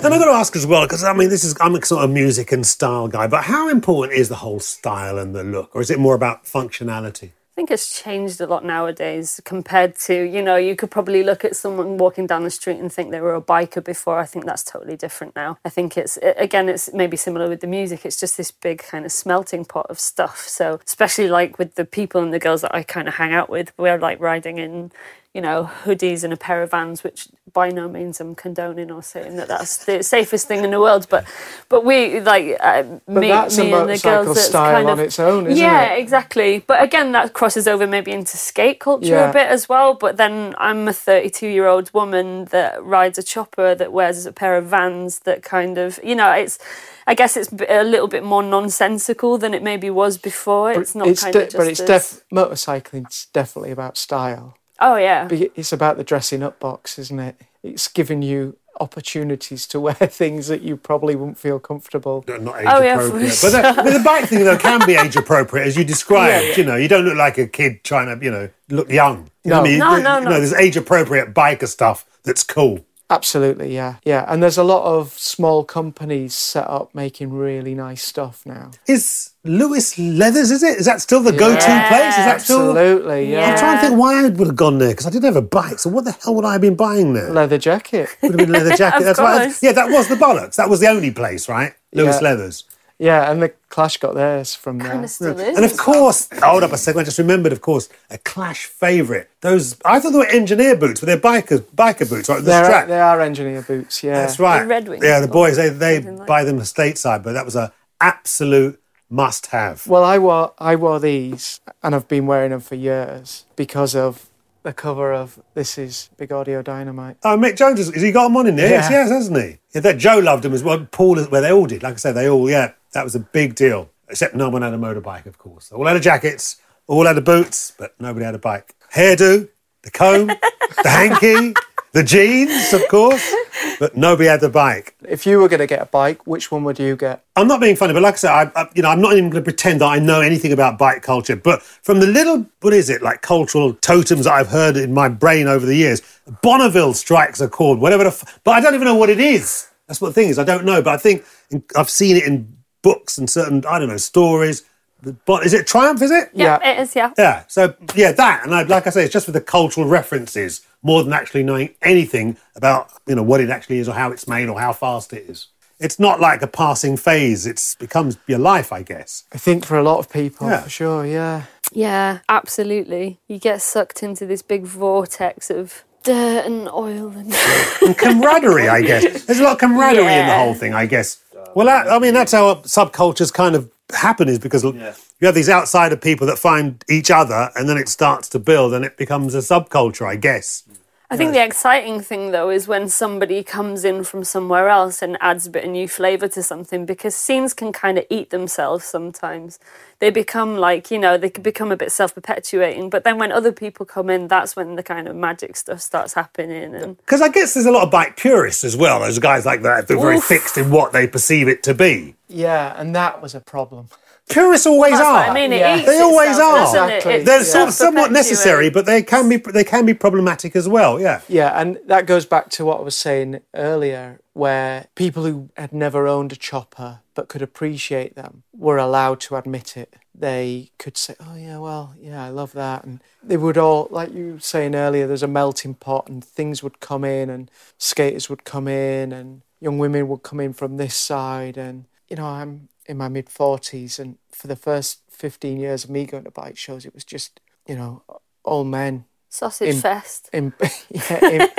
[0.02, 2.04] Then I've got to ask as well, because I mean, this is I'm a sort
[2.04, 5.76] of music and style guy, but how important is the whole style and the look,
[5.76, 7.34] or is it more about functionality?
[7.62, 11.56] Think it's changed a lot nowadays compared to, you know, you could probably look at
[11.56, 14.18] someone walking down the street and think they were a biker before.
[14.18, 15.60] I think that's totally different now.
[15.64, 18.04] I think it's, again, it's maybe similar with the music.
[18.04, 20.40] It's just this big kind of smelting pot of stuff.
[20.48, 23.48] So, especially like with the people and the girls that I kind of hang out
[23.48, 24.92] with, we're like riding in,
[25.34, 29.02] you know, hoodies and a pair of vans, which by no means I'm condoning or
[29.02, 31.08] saying that that's the safest thing in the world.
[31.10, 31.26] But,
[31.70, 35.00] but we, like, uh, me, that's me and the girls, that's style kind on of,
[35.00, 36.00] its own, isn't yeah, it?
[36.00, 36.60] exactly.
[36.60, 39.30] But again, that crosses over maybe into skate culture Yeah.
[39.30, 39.94] a bit as well.
[39.94, 44.34] But then I'm a 32 year old woman that rides a chopper that wears a
[44.34, 46.60] pair of vans that kind of, you know, it's.
[47.08, 50.72] I guess it's a little bit more nonsensical than it maybe was before.
[50.72, 51.58] It's not it's kind de- of just.
[51.58, 54.56] but it's def- motorcycling's definitely about style.
[54.82, 57.36] Oh yeah, It's about the dressing up box, isn't it?
[57.64, 62.24] It's giving you opportunities to wear things that you probably wouldn't feel comfortable.
[62.28, 63.32] Not age Oh, yeah, for appropriate.
[63.34, 63.52] sure.
[63.52, 66.58] But the, but the bike thing, though, can be age appropriate, as you described.
[66.58, 69.30] You know, you don't look like a kid trying to, you know, look young.
[69.44, 69.80] You know I mean?
[69.80, 70.30] No, You- no, you no.
[70.32, 72.86] know, there's age appropriate biker stuff that's cool.
[73.12, 74.26] Absolutely, yeah, yeah.
[74.28, 78.72] And there's a lot of small companies set up making really nice stuff now.
[78.88, 80.80] Is Lewis Leathers, is it?
[80.80, 82.18] Is that still the go to place?
[82.18, 82.70] Is that still.
[82.70, 83.52] Absolutely, yeah.
[83.52, 85.42] I'm trying to think why I would have gone there because I didn't have a
[85.42, 85.78] bike.
[85.80, 87.30] So what the hell would I have been buying there?
[87.32, 88.08] Leather jacket.
[88.22, 89.00] Would have been leather jacket.
[89.02, 89.44] Of That's right.
[89.46, 89.62] course.
[89.62, 90.56] Yeah, that was the bollocks.
[90.56, 91.74] That was the only place, right?
[91.94, 92.30] Lewis Yeah.
[92.30, 92.64] Leathers.
[93.02, 94.92] Yeah, and the Clash got theirs from there.
[94.92, 95.56] kind of still is.
[95.58, 97.02] And of course, hold up a second.
[97.02, 99.28] I just remembered, of course, a Clash favourite.
[99.42, 102.38] Those I thought they were engineer boots, but they're biker biker boots, right?
[102.38, 102.88] The They're, strap.
[102.88, 104.14] they are engineer boots, yeah.
[104.22, 104.62] That's right.
[104.62, 107.56] The Red Wings Yeah, the boys they they like buy them stateside, but that was
[107.56, 109.88] a absolute must have.
[109.88, 114.30] Well, I wore I wore these, and I've been wearing them for years because of
[114.64, 117.18] the cover of This Is Big Audio Dynamite.
[117.24, 118.70] Oh, Mick Jones, has has he got them on in there?
[118.70, 119.02] Yes, Yeah.
[119.02, 119.58] yes, hasn't he?
[119.74, 120.86] Yeah, that Joe loved him as well.
[120.92, 121.84] Paul, well, they all did.
[121.84, 123.90] Like I said, they all, yeah, that was a big deal.
[124.10, 125.70] Except no one had a motorbike, of course.
[125.70, 128.76] They all had a jackets, all had a boots, but nobody had a bike.
[128.94, 129.48] Hairdo,
[129.84, 131.54] the comb, the hanky,
[131.94, 133.34] the jeans, of course,
[133.80, 134.96] but nobody had the bike.
[135.08, 137.24] If you were going to get a bike, which one would you get?
[137.36, 139.30] I'm not being funny, but like I said, I, I, you know, I'm not even
[139.30, 141.36] going to pretend that I know anything about bike culture.
[141.36, 145.10] But from the little, what is it, like cultural totems that I've heard in my
[145.10, 146.02] brain over the years,
[146.42, 148.04] Bonneville strikes a chord, whatever.
[148.04, 149.68] The f- but I don't even know what it is.
[149.88, 150.40] That's what the thing is.
[150.40, 153.80] I don't know, but I think in, I've seen it in books and certain, I
[153.80, 154.64] don't know, stories.
[155.02, 156.02] The, Bon- is it Triumph?
[156.02, 156.30] Is it?
[156.34, 156.96] Yeah, it is.
[156.96, 157.12] Yeah.
[157.18, 157.44] Yeah.
[157.48, 161.04] So yeah, that and I, like I say, it's just for the cultural references more
[161.04, 164.48] than actually knowing anything about you know what it actually is or how it's made
[164.50, 165.48] or how fast it is.
[165.80, 167.48] It's not like a passing phase.
[167.48, 169.24] It's becomes your life, I guess.
[169.34, 170.62] I think for a lot of people, Yeah.
[170.62, 171.44] for sure, yeah.
[171.74, 173.20] Yeah, absolutely.
[173.28, 177.34] You get sucked into this big vortex of dirt and oil and
[177.82, 179.26] And camaraderie, I guess.
[179.26, 181.24] There's a lot of camaraderie in the whole thing, I guess.
[181.56, 185.50] Well, that, I mean, that's how subcultures kind of happen, is because you have these
[185.50, 189.36] outsider people that find each other, and then it starts to build, and it becomes
[189.36, 190.64] a subculture, I guess.
[190.70, 190.78] Mm.
[191.12, 195.18] I think the exciting thing though is when somebody comes in from somewhere else and
[195.20, 198.86] adds a bit of new flavour to something because scenes can kind of eat themselves
[198.86, 199.60] sometimes.
[200.00, 202.90] They become like, you know, they can become a bit self perpetuating.
[202.90, 206.14] But then when other people come in, that's when the kind of magic stuff starts
[206.14, 206.74] happening.
[206.74, 209.02] And Because I guess there's a lot of bike purists as well.
[209.02, 212.16] Those guys like that, they're very fixed in what they perceive it to be.
[212.30, 213.90] Yeah, and that was a problem.
[214.30, 215.14] Purists always that's are.
[215.14, 215.52] what I mean.
[215.52, 215.78] It Yeah.
[215.78, 216.90] eats They always itself, are.
[216.90, 217.14] Exactly.
[217.16, 220.70] It They're sort of somewhat necessary, but they can be they can be problematic as
[220.70, 221.00] well.
[221.02, 221.22] Yeah.
[221.28, 225.74] Yeah, and that goes back to what I was saying earlier, where people who had
[225.74, 229.96] never owned a chopper but could appreciate them were allowed to admit it.
[230.18, 234.14] They could say, "Oh yeah, well, yeah, I love that," and they would all, like
[234.14, 238.30] you were saying earlier, there's a melting pot, and things would come in, and skaters
[238.30, 242.26] would come in, and young women would come in from this side, and you know,
[242.26, 246.32] I'm in my mid forties, and for the first fifteen years of me going to
[246.32, 248.04] bike shows, it was just, you know,
[248.44, 250.30] all men Sausage in- fest.
[250.34, 250.54] in,
[250.90, 251.50] yeah, in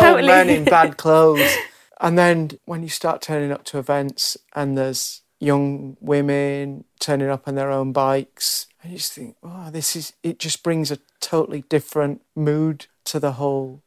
[0.00, 1.56] old men in bad clothes.
[2.00, 7.48] And then when you start turning up to events and there's young women turning up
[7.48, 11.62] on their own bikes, I just think, oh, this is, it just brings a totally
[11.68, 13.82] different mood to the whole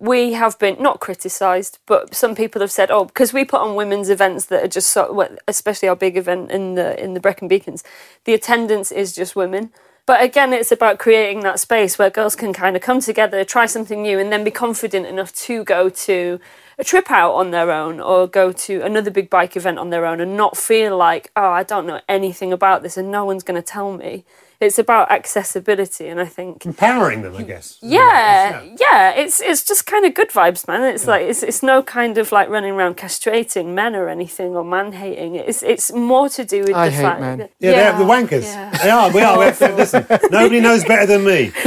[0.00, 3.74] we have been not criticised, but some people have said, "Oh, because we put on
[3.74, 7.48] women's events that are just so, especially our big event in the in the Brecon
[7.48, 7.84] Beacons,
[8.24, 9.70] the attendance is just women."
[10.06, 13.66] But again, it's about creating that space where girls can kind of come together, try
[13.66, 16.40] something new, and then be confident enough to go to
[16.78, 20.06] a trip out on their own or go to another big bike event on their
[20.06, 23.42] own and not feel like, oh, I don't know anything about this and no one's
[23.42, 24.24] going to tell me.
[24.60, 27.78] It's about accessibility, and I think Empowering them, I guess.
[27.80, 30.82] yeah, yeah, it's it's just kind of good vibes, man.
[30.94, 34.62] It's like it's it's no kind of like running around castrating men or anything or
[34.62, 35.36] man hating.
[35.36, 37.38] It's it's more to do with I the hate fact men.
[37.38, 38.42] that- Yeah, they're the wankers.
[38.42, 38.70] yeah.
[38.82, 39.10] They are.
[39.10, 39.38] We are.
[39.38, 41.52] We have to, listen, nobody knows better than me.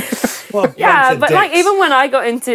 [0.54, 2.54] Bunch Yeah, but like even when I got into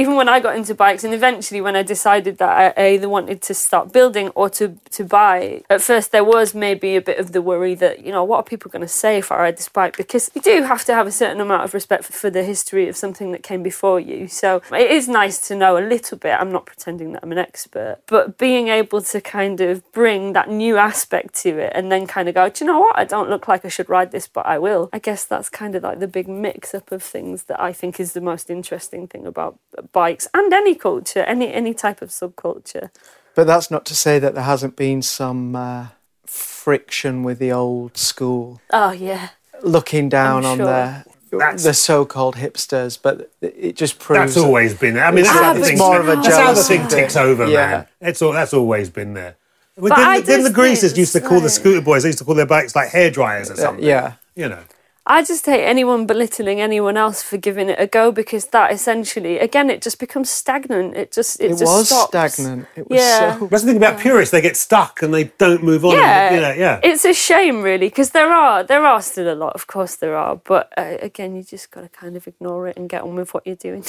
[0.00, 3.42] even when I got into bikes, and eventually when I decided that I either wanted
[3.42, 7.32] to start building or to to buy, at first there was maybe a bit of
[7.32, 9.68] the worry that you know what are people going to say if I ride this
[9.68, 12.44] bike because you do have to have a certain amount of respect for, for the
[12.44, 14.28] history of something that came before you.
[14.28, 16.32] So it is nice to know a little bit.
[16.40, 20.48] I'm not pretending that I'm an expert, but being able to kind of bring that
[20.48, 22.98] new aspect to it and then kind of go, do you know what?
[22.98, 24.90] I don't look like I should ride this, but I will.
[24.92, 27.98] I guess that's kind of like the big mix up of things that I think
[28.00, 29.58] is the most interesting thing about
[29.92, 32.90] bikes and any culture, any any type of subculture.
[33.34, 35.86] But that's not to say that there hasn't been some uh,
[36.26, 38.60] friction with the old school.
[38.72, 39.28] Oh yeah.
[39.62, 40.66] looking down I'm on sure.
[40.66, 41.04] the
[41.38, 45.04] That's- the so-called hipsters, but it just proves That's always been there.
[45.06, 46.98] I mean, that's It's- how the thing, more of a that's how the thing thing.
[46.98, 47.70] ticks over, Yeah.
[47.70, 47.86] man.
[48.00, 49.36] It's all, that's always been there.
[49.76, 52.02] Well, But didn't, I didn't the just greasers used to it's call the scooter boys?
[52.02, 53.82] They used to call their bikes like hair dryers or something.
[53.84, 54.14] yeah.
[54.34, 54.62] you know.
[55.04, 59.36] I just hate anyone belittling anyone else for giving it a go because that essentially,
[59.40, 60.94] again, it just becomes stagnant.
[60.96, 62.34] It just it, It just was stops.
[62.34, 62.68] stagnant.
[62.76, 63.36] It was Yeah.
[63.40, 65.94] so That's the thing about purists; they get stuck and they don't move on.
[65.96, 66.78] Yeah, and, you know, yeah.
[66.84, 69.54] It's a shame, really, because there are there are still a lot.
[69.56, 72.76] Of course, there are, but uh, again, you just got to kind of ignore it
[72.76, 73.82] and get on with what you're doing.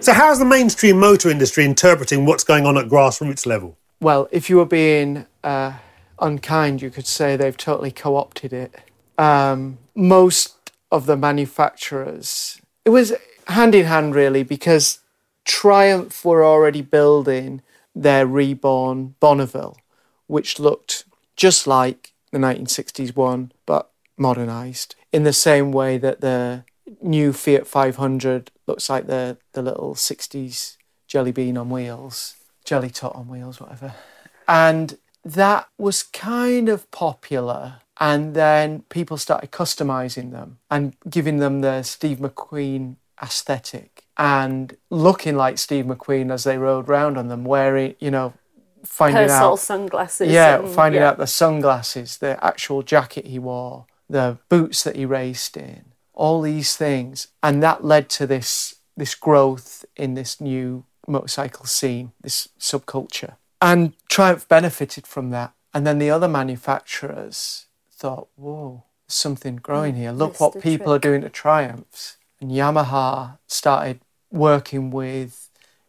[0.00, 3.78] so, how's the mainstream motor industry interpreting what's going on at grassroots level?
[4.02, 5.72] Well, if you were being uh,
[6.20, 8.74] unkind, you could say they've totally co-opted it.
[9.16, 13.12] Um, most of the manufacturers, it was
[13.48, 15.00] hand in hand really, because
[15.44, 17.62] Triumph were already building
[17.94, 19.76] their reborn Bonneville,
[20.26, 21.04] which looked
[21.36, 26.64] just like the 1960s one, but modernised in the same way that the
[27.02, 30.76] new Fiat 500 looks like the, the little 60s
[31.06, 33.94] jelly bean on wheels, jelly tot on wheels, whatever.
[34.46, 34.98] And
[35.34, 41.82] that was kind of popular And then people started customizing them and giving them the
[41.82, 47.94] Steve McQueen aesthetic and looking like Steve McQueen as they rode round on them, wearing,
[47.98, 48.34] you know,
[48.84, 49.58] finding Persol out.
[49.58, 50.30] sunglasses.
[50.30, 51.08] Yeah, and- finding yeah.
[51.08, 56.40] out the sunglasses, the actual jacket he wore, the boots that he raced in, all
[56.40, 62.48] these things, and that led to this this growth in this new motorcycle scene, this
[62.58, 63.34] subculture.
[63.60, 65.52] And Triumph benefited from that.
[65.74, 70.12] And then the other manufacturers thought, "Whoa, something growing here.
[70.12, 74.00] Look what people are doing to Triumphs." And Yamaha started
[74.30, 75.48] working with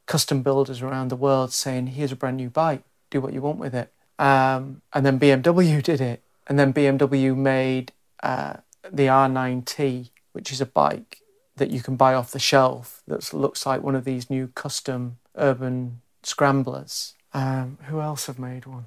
[0.09, 3.59] custom builders around the world saying, here's a brand new bike, do what you want
[3.59, 3.93] with it.
[4.17, 6.23] Um, and then BMW did it.
[6.47, 7.91] And then BMW made
[8.23, 8.55] uh,
[8.91, 11.19] the R9T, which is a bike
[11.57, 15.19] that you can buy off the shelf that looks like one of these new custom
[15.35, 17.13] urban scramblers.
[17.33, 18.85] Um, who else have made one?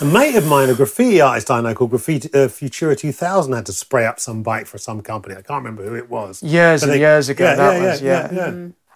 [0.00, 3.66] A mate of mine, a graffiti artist I know called Graffiti uh, Futura 2000, had
[3.66, 5.34] to spray up some bike for some company.
[5.34, 6.42] I can't remember who it was.
[6.42, 8.54] Years But and they- years ago, yeah, that yeah, was, yeah, yeah.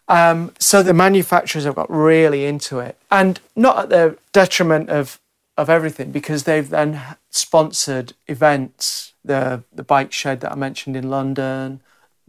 [0.09, 0.31] yeah.
[0.31, 5.18] Um, so the manufacturers have got really into it, and not at the detriment of
[5.57, 7.01] of everything, because they've then
[7.31, 9.12] sponsored events.
[9.25, 11.81] The the bike shed that I mentioned in London,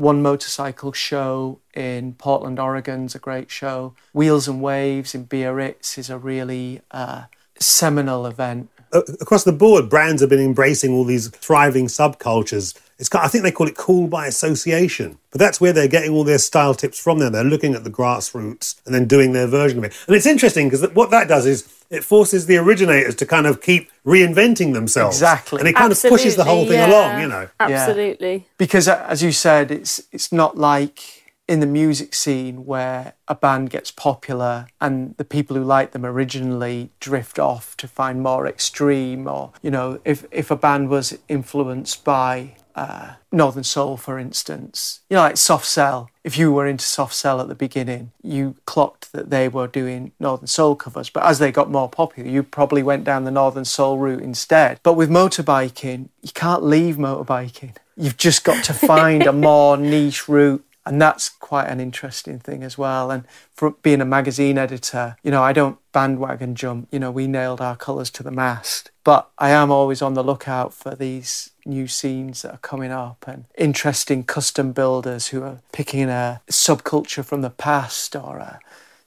[0.02, 3.94] one motorcycle show in Portland, Oregon's a great show.
[4.14, 7.24] Wheels and Waves in Biarritz is a really uh,
[7.60, 8.70] seminal event.
[8.94, 12.78] Across the board, brands have been embracing all these thriving subcultures.
[13.00, 16.26] It's I think they call it cool by association, but that's where they're getting all
[16.26, 17.20] their style tips from.
[17.20, 19.98] There, they're looking at the grassroots and then doing their version of it.
[20.08, 23.62] And it's interesting because what that does is it forces the originators to kind of
[23.62, 25.18] keep reinventing themselves.
[25.18, 25.60] Exactly.
[25.60, 27.22] and it kind of pushes the whole thing Absolutely, along.
[27.22, 28.48] You know, Absolutely.
[28.58, 33.36] because uh, as you said it's it's not like in the music scene where a
[33.36, 38.48] band gets popular and the people who like them originally drift off to find more
[38.48, 44.20] extreme or you know if if a band was influenced by uh, Northern Soul, for
[44.20, 46.10] instance, you know, like Soft Cell.
[46.24, 50.12] If you were into Soft Cell at the beginning, you clocked that they were doing
[50.20, 51.10] Northern Soul covers.
[51.10, 54.80] But as they got more popular, you probably went down the Northern Soul route instead.
[54.84, 57.76] But with motorbiking, you can't leave motorbiking.
[57.98, 60.66] You've just got to find a more niche route.
[60.86, 63.12] And that's quite an interesting thing as well.
[63.12, 66.88] And for being a magazine editor, you know, I don't bandwagon jump.
[66.92, 68.90] You know, we nailed our colours to the mast.
[69.04, 73.26] But I am always on the lookout for these new scenes that are coming up
[73.28, 78.60] and interesting custom builders who are picking a subculture from the past or a,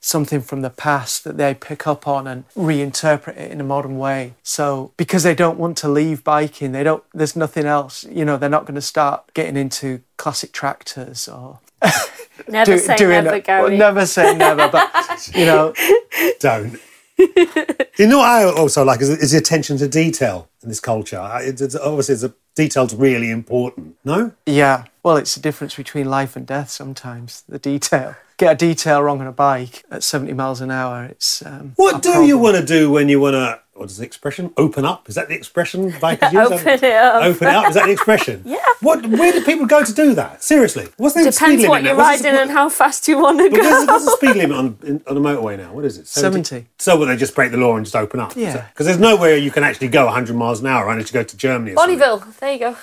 [0.04, 3.96] something from the past that they pick up on and reinterpret it in a modern
[3.98, 4.34] way.
[4.42, 8.36] So because they don't want to leave biking, they don't there's nothing else, you know,
[8.36, 11.58] they're not going to start getting into classic tractors or
[12.48, 13.62] Never do- say doing never, it- Gary.
[13.70, 15.72] well, never say never, but you know,
[16.40, 16.78] don't.
[17.98, 21.18] you know what I also like is, is the attention to detail in this culture.
[21.18, 23.96] I- It's, it's obviously it's a, detail's really important.
[24.04, 24.84] No, yeah.
[25.02, 28.16] Well, it's the difference between life and death sometimes, the detail.
[28.36, 32.02] Get a detail wrong on a bike at 70 miles an hour, it's um, what
[32.02, 33.60] do you want to do when you want to?
[33.74, 34.52] What is the expression?
[34.56, 35.08] Open up?
[35.08, 35.90] Is that the expression?
[35.92, 36.32] Bikers?
[36.52, 37.24] Open it up.
[37.24, 37.68] Open it up.
[37.68, 38.42] Is that the expression?
[38.54, 38.58] Yeah.
[38.80, 39.04] What?
[39.06, 40.42] Where do people go to do that?
[40.44, 43.18] Seriously, what's the speed Depends limit what you're What's the- riding and how fast you
[43.18, 43.92] want to But what's, the- go.
[43.94, 45.72] what's the speed limit on in, on a motorway now?
[45.72, 46.06] What is it?
[46.06, 46.66] 70.
[46.78, 48.36] So will they just break the law and just open up?
[48.36, 48.66] Yeah.
[48.68, 51.36] Because there's nowhere you can actually go 100 miles an hour unless you go to
[51.36, 51.72] Germany.
[51.72, 51.98] Or something.
[51.98, 52.76] Bonneville, there you go.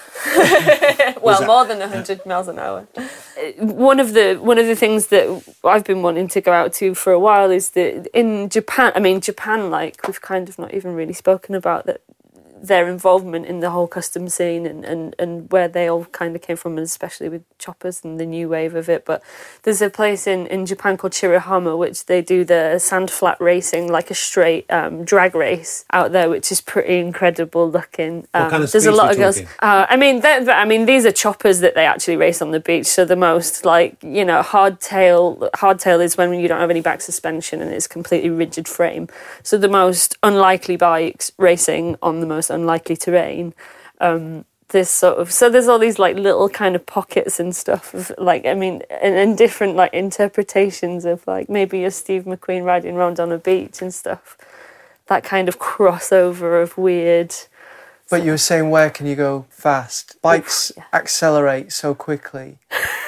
[1.22, 2.88] well, more than 100 miles an hour.
[2.98, 3.02] Uh,
[3.66, 5.26] One of the one of the things that
[5.64, 9.00] I've been wanting to go out to for a while is that in Japan, I
[9.00, 12.02] mean Japan, like we've kind of not even really spoken about that
[12.62, 16.42] their involvement in the whole custom scene and, and, and where they all kind of
[16.42, 19.06] came from, and especially with choppers and the new wave of it.
[19.06, 19.24] But
[19.64, 23.92] there's a place in, in Japan called Chirihama, which they do the sand flat racing,
[23.92, 28.28] like a straight um, drag race out there, which is pretty incredible looking.
[28.34, 29.40] Um, kind of there's a lot of girls.
[29.60, 32.86] Uh, I mean, I mean, these are choppers that they actually race on the beach.
[32.86, 35.50] So the most like you know hardtail.
[35.52, 39.08] Hardtail is when you don't have any back suspension and it's completely rigid frame.
[39.44, 43.54] So the most unlikely bikes racing on the most unlikely terrain.
[44.00, 47.94] Um, this sort of so there's all these like little kind of pockets and stuff
[47.94, 52.64] of like I mean and, and different like interpretations of like maybe a Steve McQueen
[52.64, 54.38] riding around on a beach and stuff.
[55.08, 57.36] That kind of crossover of weird.
[58.10, 60.22] But you were saying, where can you go fast?
[60.22, 62.58] Bikes accelerate so quickly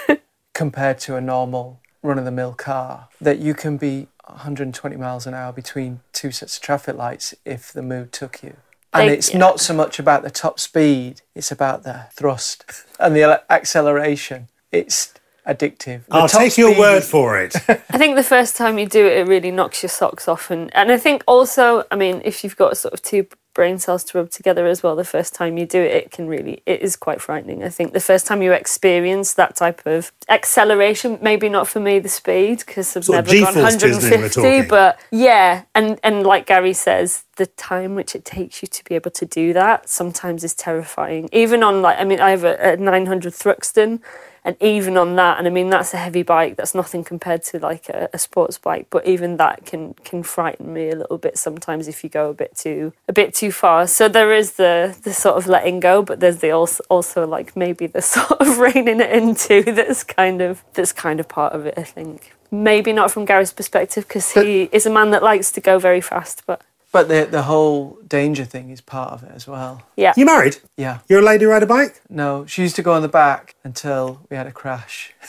[0.54, 5.28] compared to a normal run of the mill car that you can be 120 miles
[5.28, 8.56] an hour between two sets of traffic lights if the mood took you.
[8.94, 9.40] And They- it's yeah.
[9.40, 12.66] not so much about the top speed, it's about the thrust
[13.00, 14.50] and the acceleration.
[14.72, 15.14] It's
[15.48, 16.06] addictive.
[16.06, 17.56] The I'll top take your speed word for it.
[17.70, 20.74] I think the first time you do it, it really knocks your socks off, and
[20.76, 24.18] and I think also, I mean, if you've got sort of two brain cells to
[24.18, 26.96] rub together as well, the first time you do it, it can really, it is
[26.96, 27.64] quite frightening.
[27.64, 32.00] I think the first time you experience that type of acceleration, maybe not for me
[32.00, 36.26] the speed because I've Sort never gone G-force Disney we're 150, but yeah, and and
[36.26, 39.90] like Gary says, the time which it takes you to be able to do that
[39.90, 41.30] sometimes is terrifying.
[41.32, 44.02] Even on like, I mean, I have a, a 900 Thruxton.
[44.46, 46.58] And even on that, and I mean that's a heavy bike.
[46.58, 48.88] That's nothing compared to like a, a sports bike.
[48.90, 52.34] But even that can can frighten me a little bit sometimes if you go a
[52.34, 53.88] bit too a bit too far.
[53.88, 57.56] So there is the the sort of letting go, but there's the also also like
[57.56, 59.64] maybe the sort of reining it in too.
[59.64, 61.76] That's kind of that's kind of part of it.
[61.78, 65.62] I think maybe not from Gary's perspective because he is a man that likes to
[65.62, 66.44] go very fast.
[66.46, 66.62] But
[66.94, 69.82] But the the whole danger thing is part of it as well.
[69.98, 70.58] yeah, You married?
[70.78, 71.00] Yeah.
[71.10, 72.00] You're a lady who ride a bike?
[72.10, 75.14] No, she used to go on the back until we had a crash.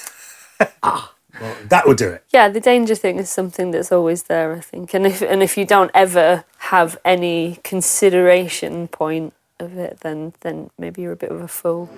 [0.83, 1.11] Ah.
[1.41, 2.23] Well, that would do it.
[2.33, 4.95] yeah, the danger thing is something that's always there, I think.
[4.95, 10.71] And if and if you don't ever have any consideration point of it, then then
[10.79, 11.89] maybe you're a bit of a fool.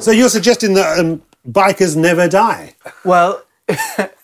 [0.00, 2.74] So you're suggesting that um, bikers never die?
[3.04, 3.42] Well,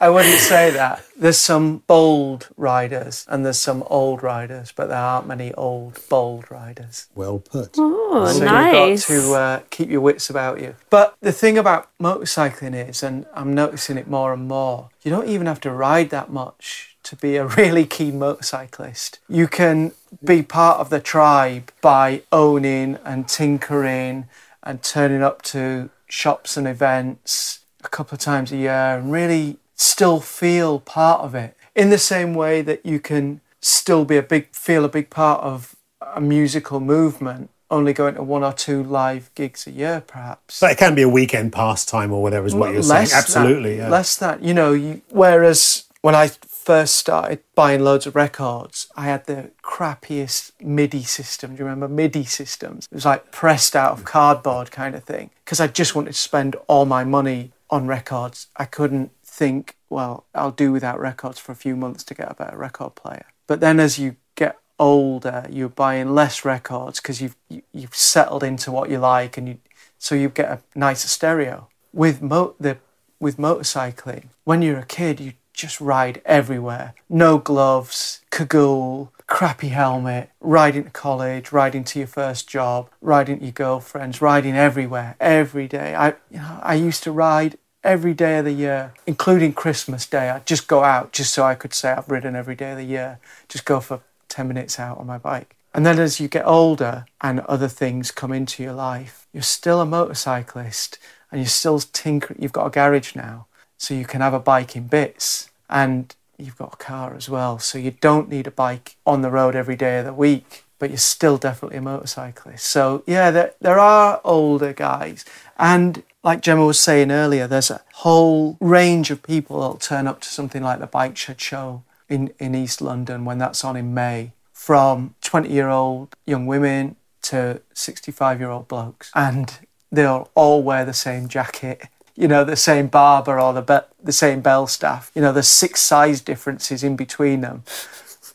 [0.00, 1.04] I wouldn't say that.
[1.16, 6.50] There's some bold riders and there's some old riders, but there aren't many old, bold
[6.50, 7.06] riders.
[7.14, 7.74] Well put.
[7.78, 9.08] Oh, so nice.
[9.08, 10.74] you've got to uh, keep your wits about you.
[10.90, 15.28] But the thing about motorcycling is, and I'm noticing it more and more, you don't
[15.28, 19.20] even have to ride that much to be a really keen motorcyclist.
[19.28, 19.92] You can
[20.22, 24.26] be part of the tribe by owning and tinkering
[24.62, 29.58] and turning up to shops and events a couple of times a year and really
[29.74, 34.22] still feel part of it in the same way that you can still be a
[34.22, 35.74] big feel a big part of
[36.14, 40.66] a musical movement only going to one or two live gigs a year perhaps So
[40.66, 43.18] it can be a weekend pastime or whatever is what you're Less saying.
[43.18, 43.76] Absolutely.
[43.76, 43.88] that, yeah.
[43.88, 49.04] less that you know you, whereas when i first started buying loads of records i
[49.06, 53.92] had the crappiest midi system do you remember midi systems it was like pressed out
[53.92, 57.86] of cardboard kind of thing because i just wanted to spend all my money on
[57.86, 62.30] records i couldn't think well i'll do without records for a few months to get
[62.30, 63.26] a better record player.
[63.48, 68.44] But then as you get older you're buying less records because you've you, you've settled
[68.44, 69.58] into what you like and you
[69.98, 71.68] so you get a nicer stereo.
[71.92, 72.78] With mo- the
[73.18, 76.94] with motorcycling when you're a kid you just ride everywhere.
[77.08, 83.44] No gloves cagoule crappy helmet riding to college riding to your first job riding to
[83.46, 85.94] your girlfriends riding everywhere every day.
[85.94, 90.30] I you know i used to ride every day of the year including christmas day
[90.30, 92.84] i'd just go out just so i could say i've ridden every day of the
[92.84, 93.18] year
[93.48, 94.00] just go for
[94.34, 95.54] 10 minutes out on my bike.
[95.72, 99.80] And then as you get older and other things come into your life you're still
[99.80, 100.98] a motorcyclist
[101.30, 104.76] and you're still tinkering you've got a garage now so you can have a bike
[104.76, 105.50] in bits.
[105.70, 109.30] And you've got a car as well so you don't need a bike on the
[109.30, 112.66] road every day of the week but you're still definitely a motorcyclist.
[112.66, 115.24] So yeah there, there are older guys.
[115.58, 120.20] And like Gemma was saying earlier there's a whole range of people that'll turn up
[120.20, 123.94] to something like the bike shed show in, in east london when that's on in
[123.94, 124.32] may.
[124.52, 129.10] From 20 year old young women to 65 year old blokes.
[129.14, 129.58] And
[129.90, 134.12] they'll all wear the same jacket you know the same Barbour or the be- the
[134.12, 135.10] same Belstaff.
[135.14, 137.64] You know there's six size differences in between them.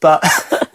[0.01, 0.23] But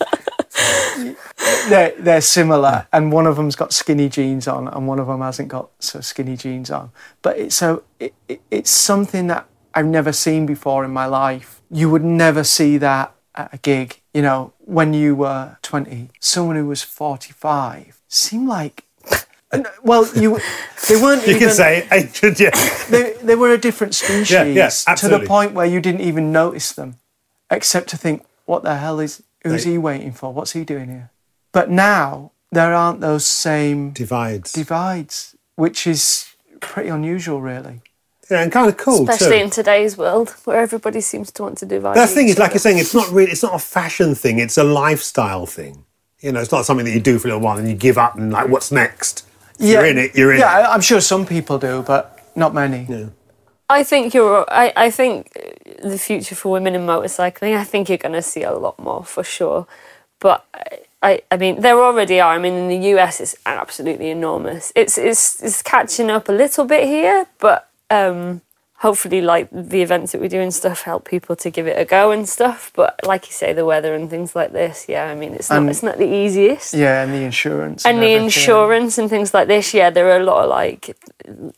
[1.68, 5.20] they're, they're similar and one of them's got skinny jeans on and one of them
[5.20, 6.90] hasn't got so skinny jeans on.
[7.22, 11.60] But it's so it, it, it's something that i've never seen before in my life.
[11.70, 16.56] You would never see that at a gig you know when you were 20 someone
[16.56, 18.84] who was 45 seemed like
[19.82, 20.40] well you
[20.88, 22.50] they weren't you even, can say ancient, yeah.
[22.90, 26.32] they, they were a different species Yeah, yeah, to the point where you didn't even
[26.32, 26.96] notice them
[27.50, 30.88] except to think what the hell is who's They- he waiting for what's he doing
[30.88, 31.10] here
[31.52, 34.52] but now there aren't those same Divides.
[34.52, 36.26] divides which is
[36.60, 37.80] pretty unusual really
[38.30, 39.44] yeah, and kind of cool Especially too.
[39.44, 41.94] in today's world, where everybody seems to want to divide.
[41.94, 42.54] The thing is, like other.
[42.54, 44.38] you're saying, it's not really, it's not a fashion thing.
[44.38, 45.84] It's a lifestyle thing.
[46.22, 47.98] You know, it's not something that you do for a little while and you give
[47.98, 49.26] up and like, what's next?
[49.58, 50.16] If You're in it.
[50.16, 50.62] You're in yeah it.
[50.62, 52.86] I- i'm sure some people do but not many
[53.68, 54.44] I think you're.
[54.50, 55.32] I, I think
[55.82, 57.56] the future for women in motorcycling.
[57.56, 59.66] I think you're going to see a lot more for sure.
[60.20, 60.44] But
[61.02, 62.34] I, I mean, there already are.
[62.34, 64.72] I mean, in the US, it's absolutely enormous.
[64.74, 68.40] It's it's it's catching up a little bit here, but um,
[68.86, 71.86] hopefully like the events that we do and stuff help people to give it a
[71.96, 75.14] go and stuff but like you say the weather and things like this yeah i
[75.20, 77.80] mean it's not And- it's not the easiest Yeah, and the insurance.
[77.86, 78.24] and the everything.
[78.24, 80.82] insurance and things like this yeah there are a lot of like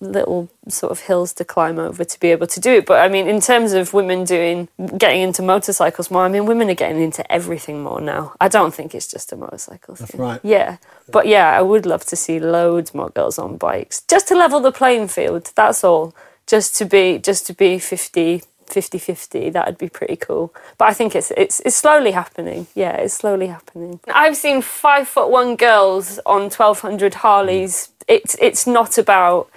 [0.00, 3.08] little sort of hills to climb over to be able to do it but i
[3.14, 4.68] mean in terms of women doing
[5.04, 8.74] getting into motorcycles more i mean women are getting into everything more now i don't
[8.74, 10.40] think it's just a motorcycle thing right.
[10.44, 10.76] yeah
[11.16, 14.60] but yeah i would love to see loads more girls on bikes just to level
[14.60, 16.14] the playing field that's all
[16.46, 20.52] just to be just to be 50 50 50 that'd be pretty cool.
[20.78, 22.66] But i think it's it's it's slowly happening.
[22.74, 24.00] Yeah it's slowly happening.
[24.08, 27.90] I've seen five foot one girls on 1200 harleys.
[28.08, 29.48] It's it's not about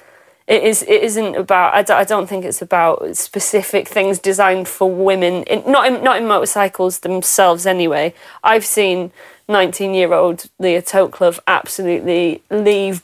[0.50, 4.68] it is it isn't about I don't, I don't think it's about specific things designed
[4.68, 8.16] for women in, not in, not in motorcycles themselves anyway.
[8.44, 9.12] I've seen
[9.48, 13.04] 19 year old Leah Tokelove absolutely leave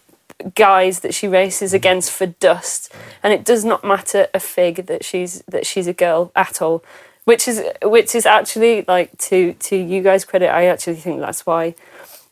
[0.54, 1.78] guys that she races mm-hmm.
[1.78, 2.94] against for dust.
[3.24, 6.84] And it does not matter a fig that she's that she's a girl at all.
[7.24, 11.44] Which is which is actually like to to you guys credit i actually think that's
[11.44, 11.74] why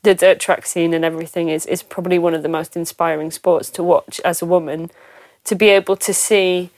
[0.04, 3.70] the dirt track scene and everything is is probably one of the most inspiring sports
[3.72, 4.92] to watch as a woman.
[5.46, 6.70] To be able to see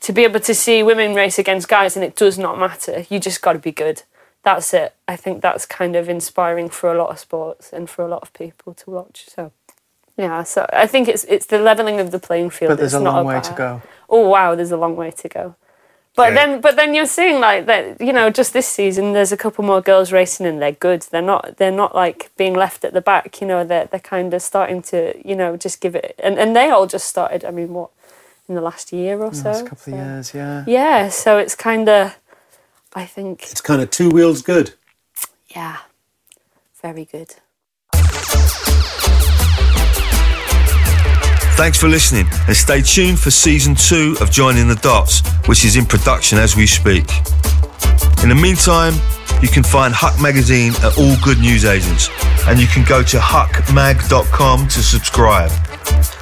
[0.00, 3.04] to be able to see women race against guys and it does not matter.
[3.10, 4.02] You just got to be good.
[4.42, 4.94] That's it.
[5.06, 8.22] I think that's kind of inspiring for a lot of sports and for a lot
[8.22, 9.52] of people to watch so
[10.24, 13.00] yeah so i think it's it's the leveling of the playing field But there's It's
[13.00, 13.70] a long way about- to go.
[14.14, 15.44] oh wow there's a long way to go
[16.16, 16.38] but Yeah.
[16.38, 19.62] then but then you're seeing like that you know just this season there's a couple
[19.72, 23.00] more girls racing and they're good they're not they're not like being left at the
[23.12, 24.98] back you know they're they're kind of starting to
[25.28, 27.90] you know just give it and and they all just started i mean what
[28.48, 30.64] in the last year or so Last couple So- of years, yeah.
[30.66, 32.02] yeah so it's kind of
[33.02, 34.66] i think It's kind of two wheels good.
[35.56, 35.76] yeah
[36.82, 37.30] very good
[41.60, 45.76] Thanks for listening and stay tuned for season two of Joining the Dots, which is
[45.76, 47.04] in production as we speak.
[48.22, 48.94] In the meantime,
[49.42, 52.08] you can find Huck Magazine at all good newsagents
[52.46, 55.50] and you can go to huckmag.com to subscribe.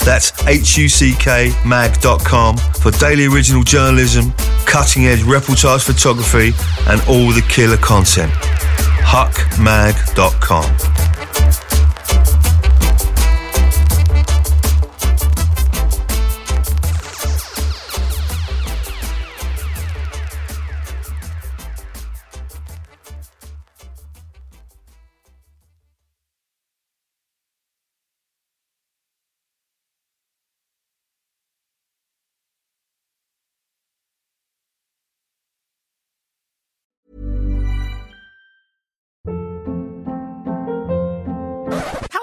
[0.05, 4.33] That's H-U-C-K mag.com for daily original journalism,
[4.67, 6.53] cutting edge reportage photography
[6.89, 8.33] and all the killer content.
[9.07, 10.65] huckmag.com.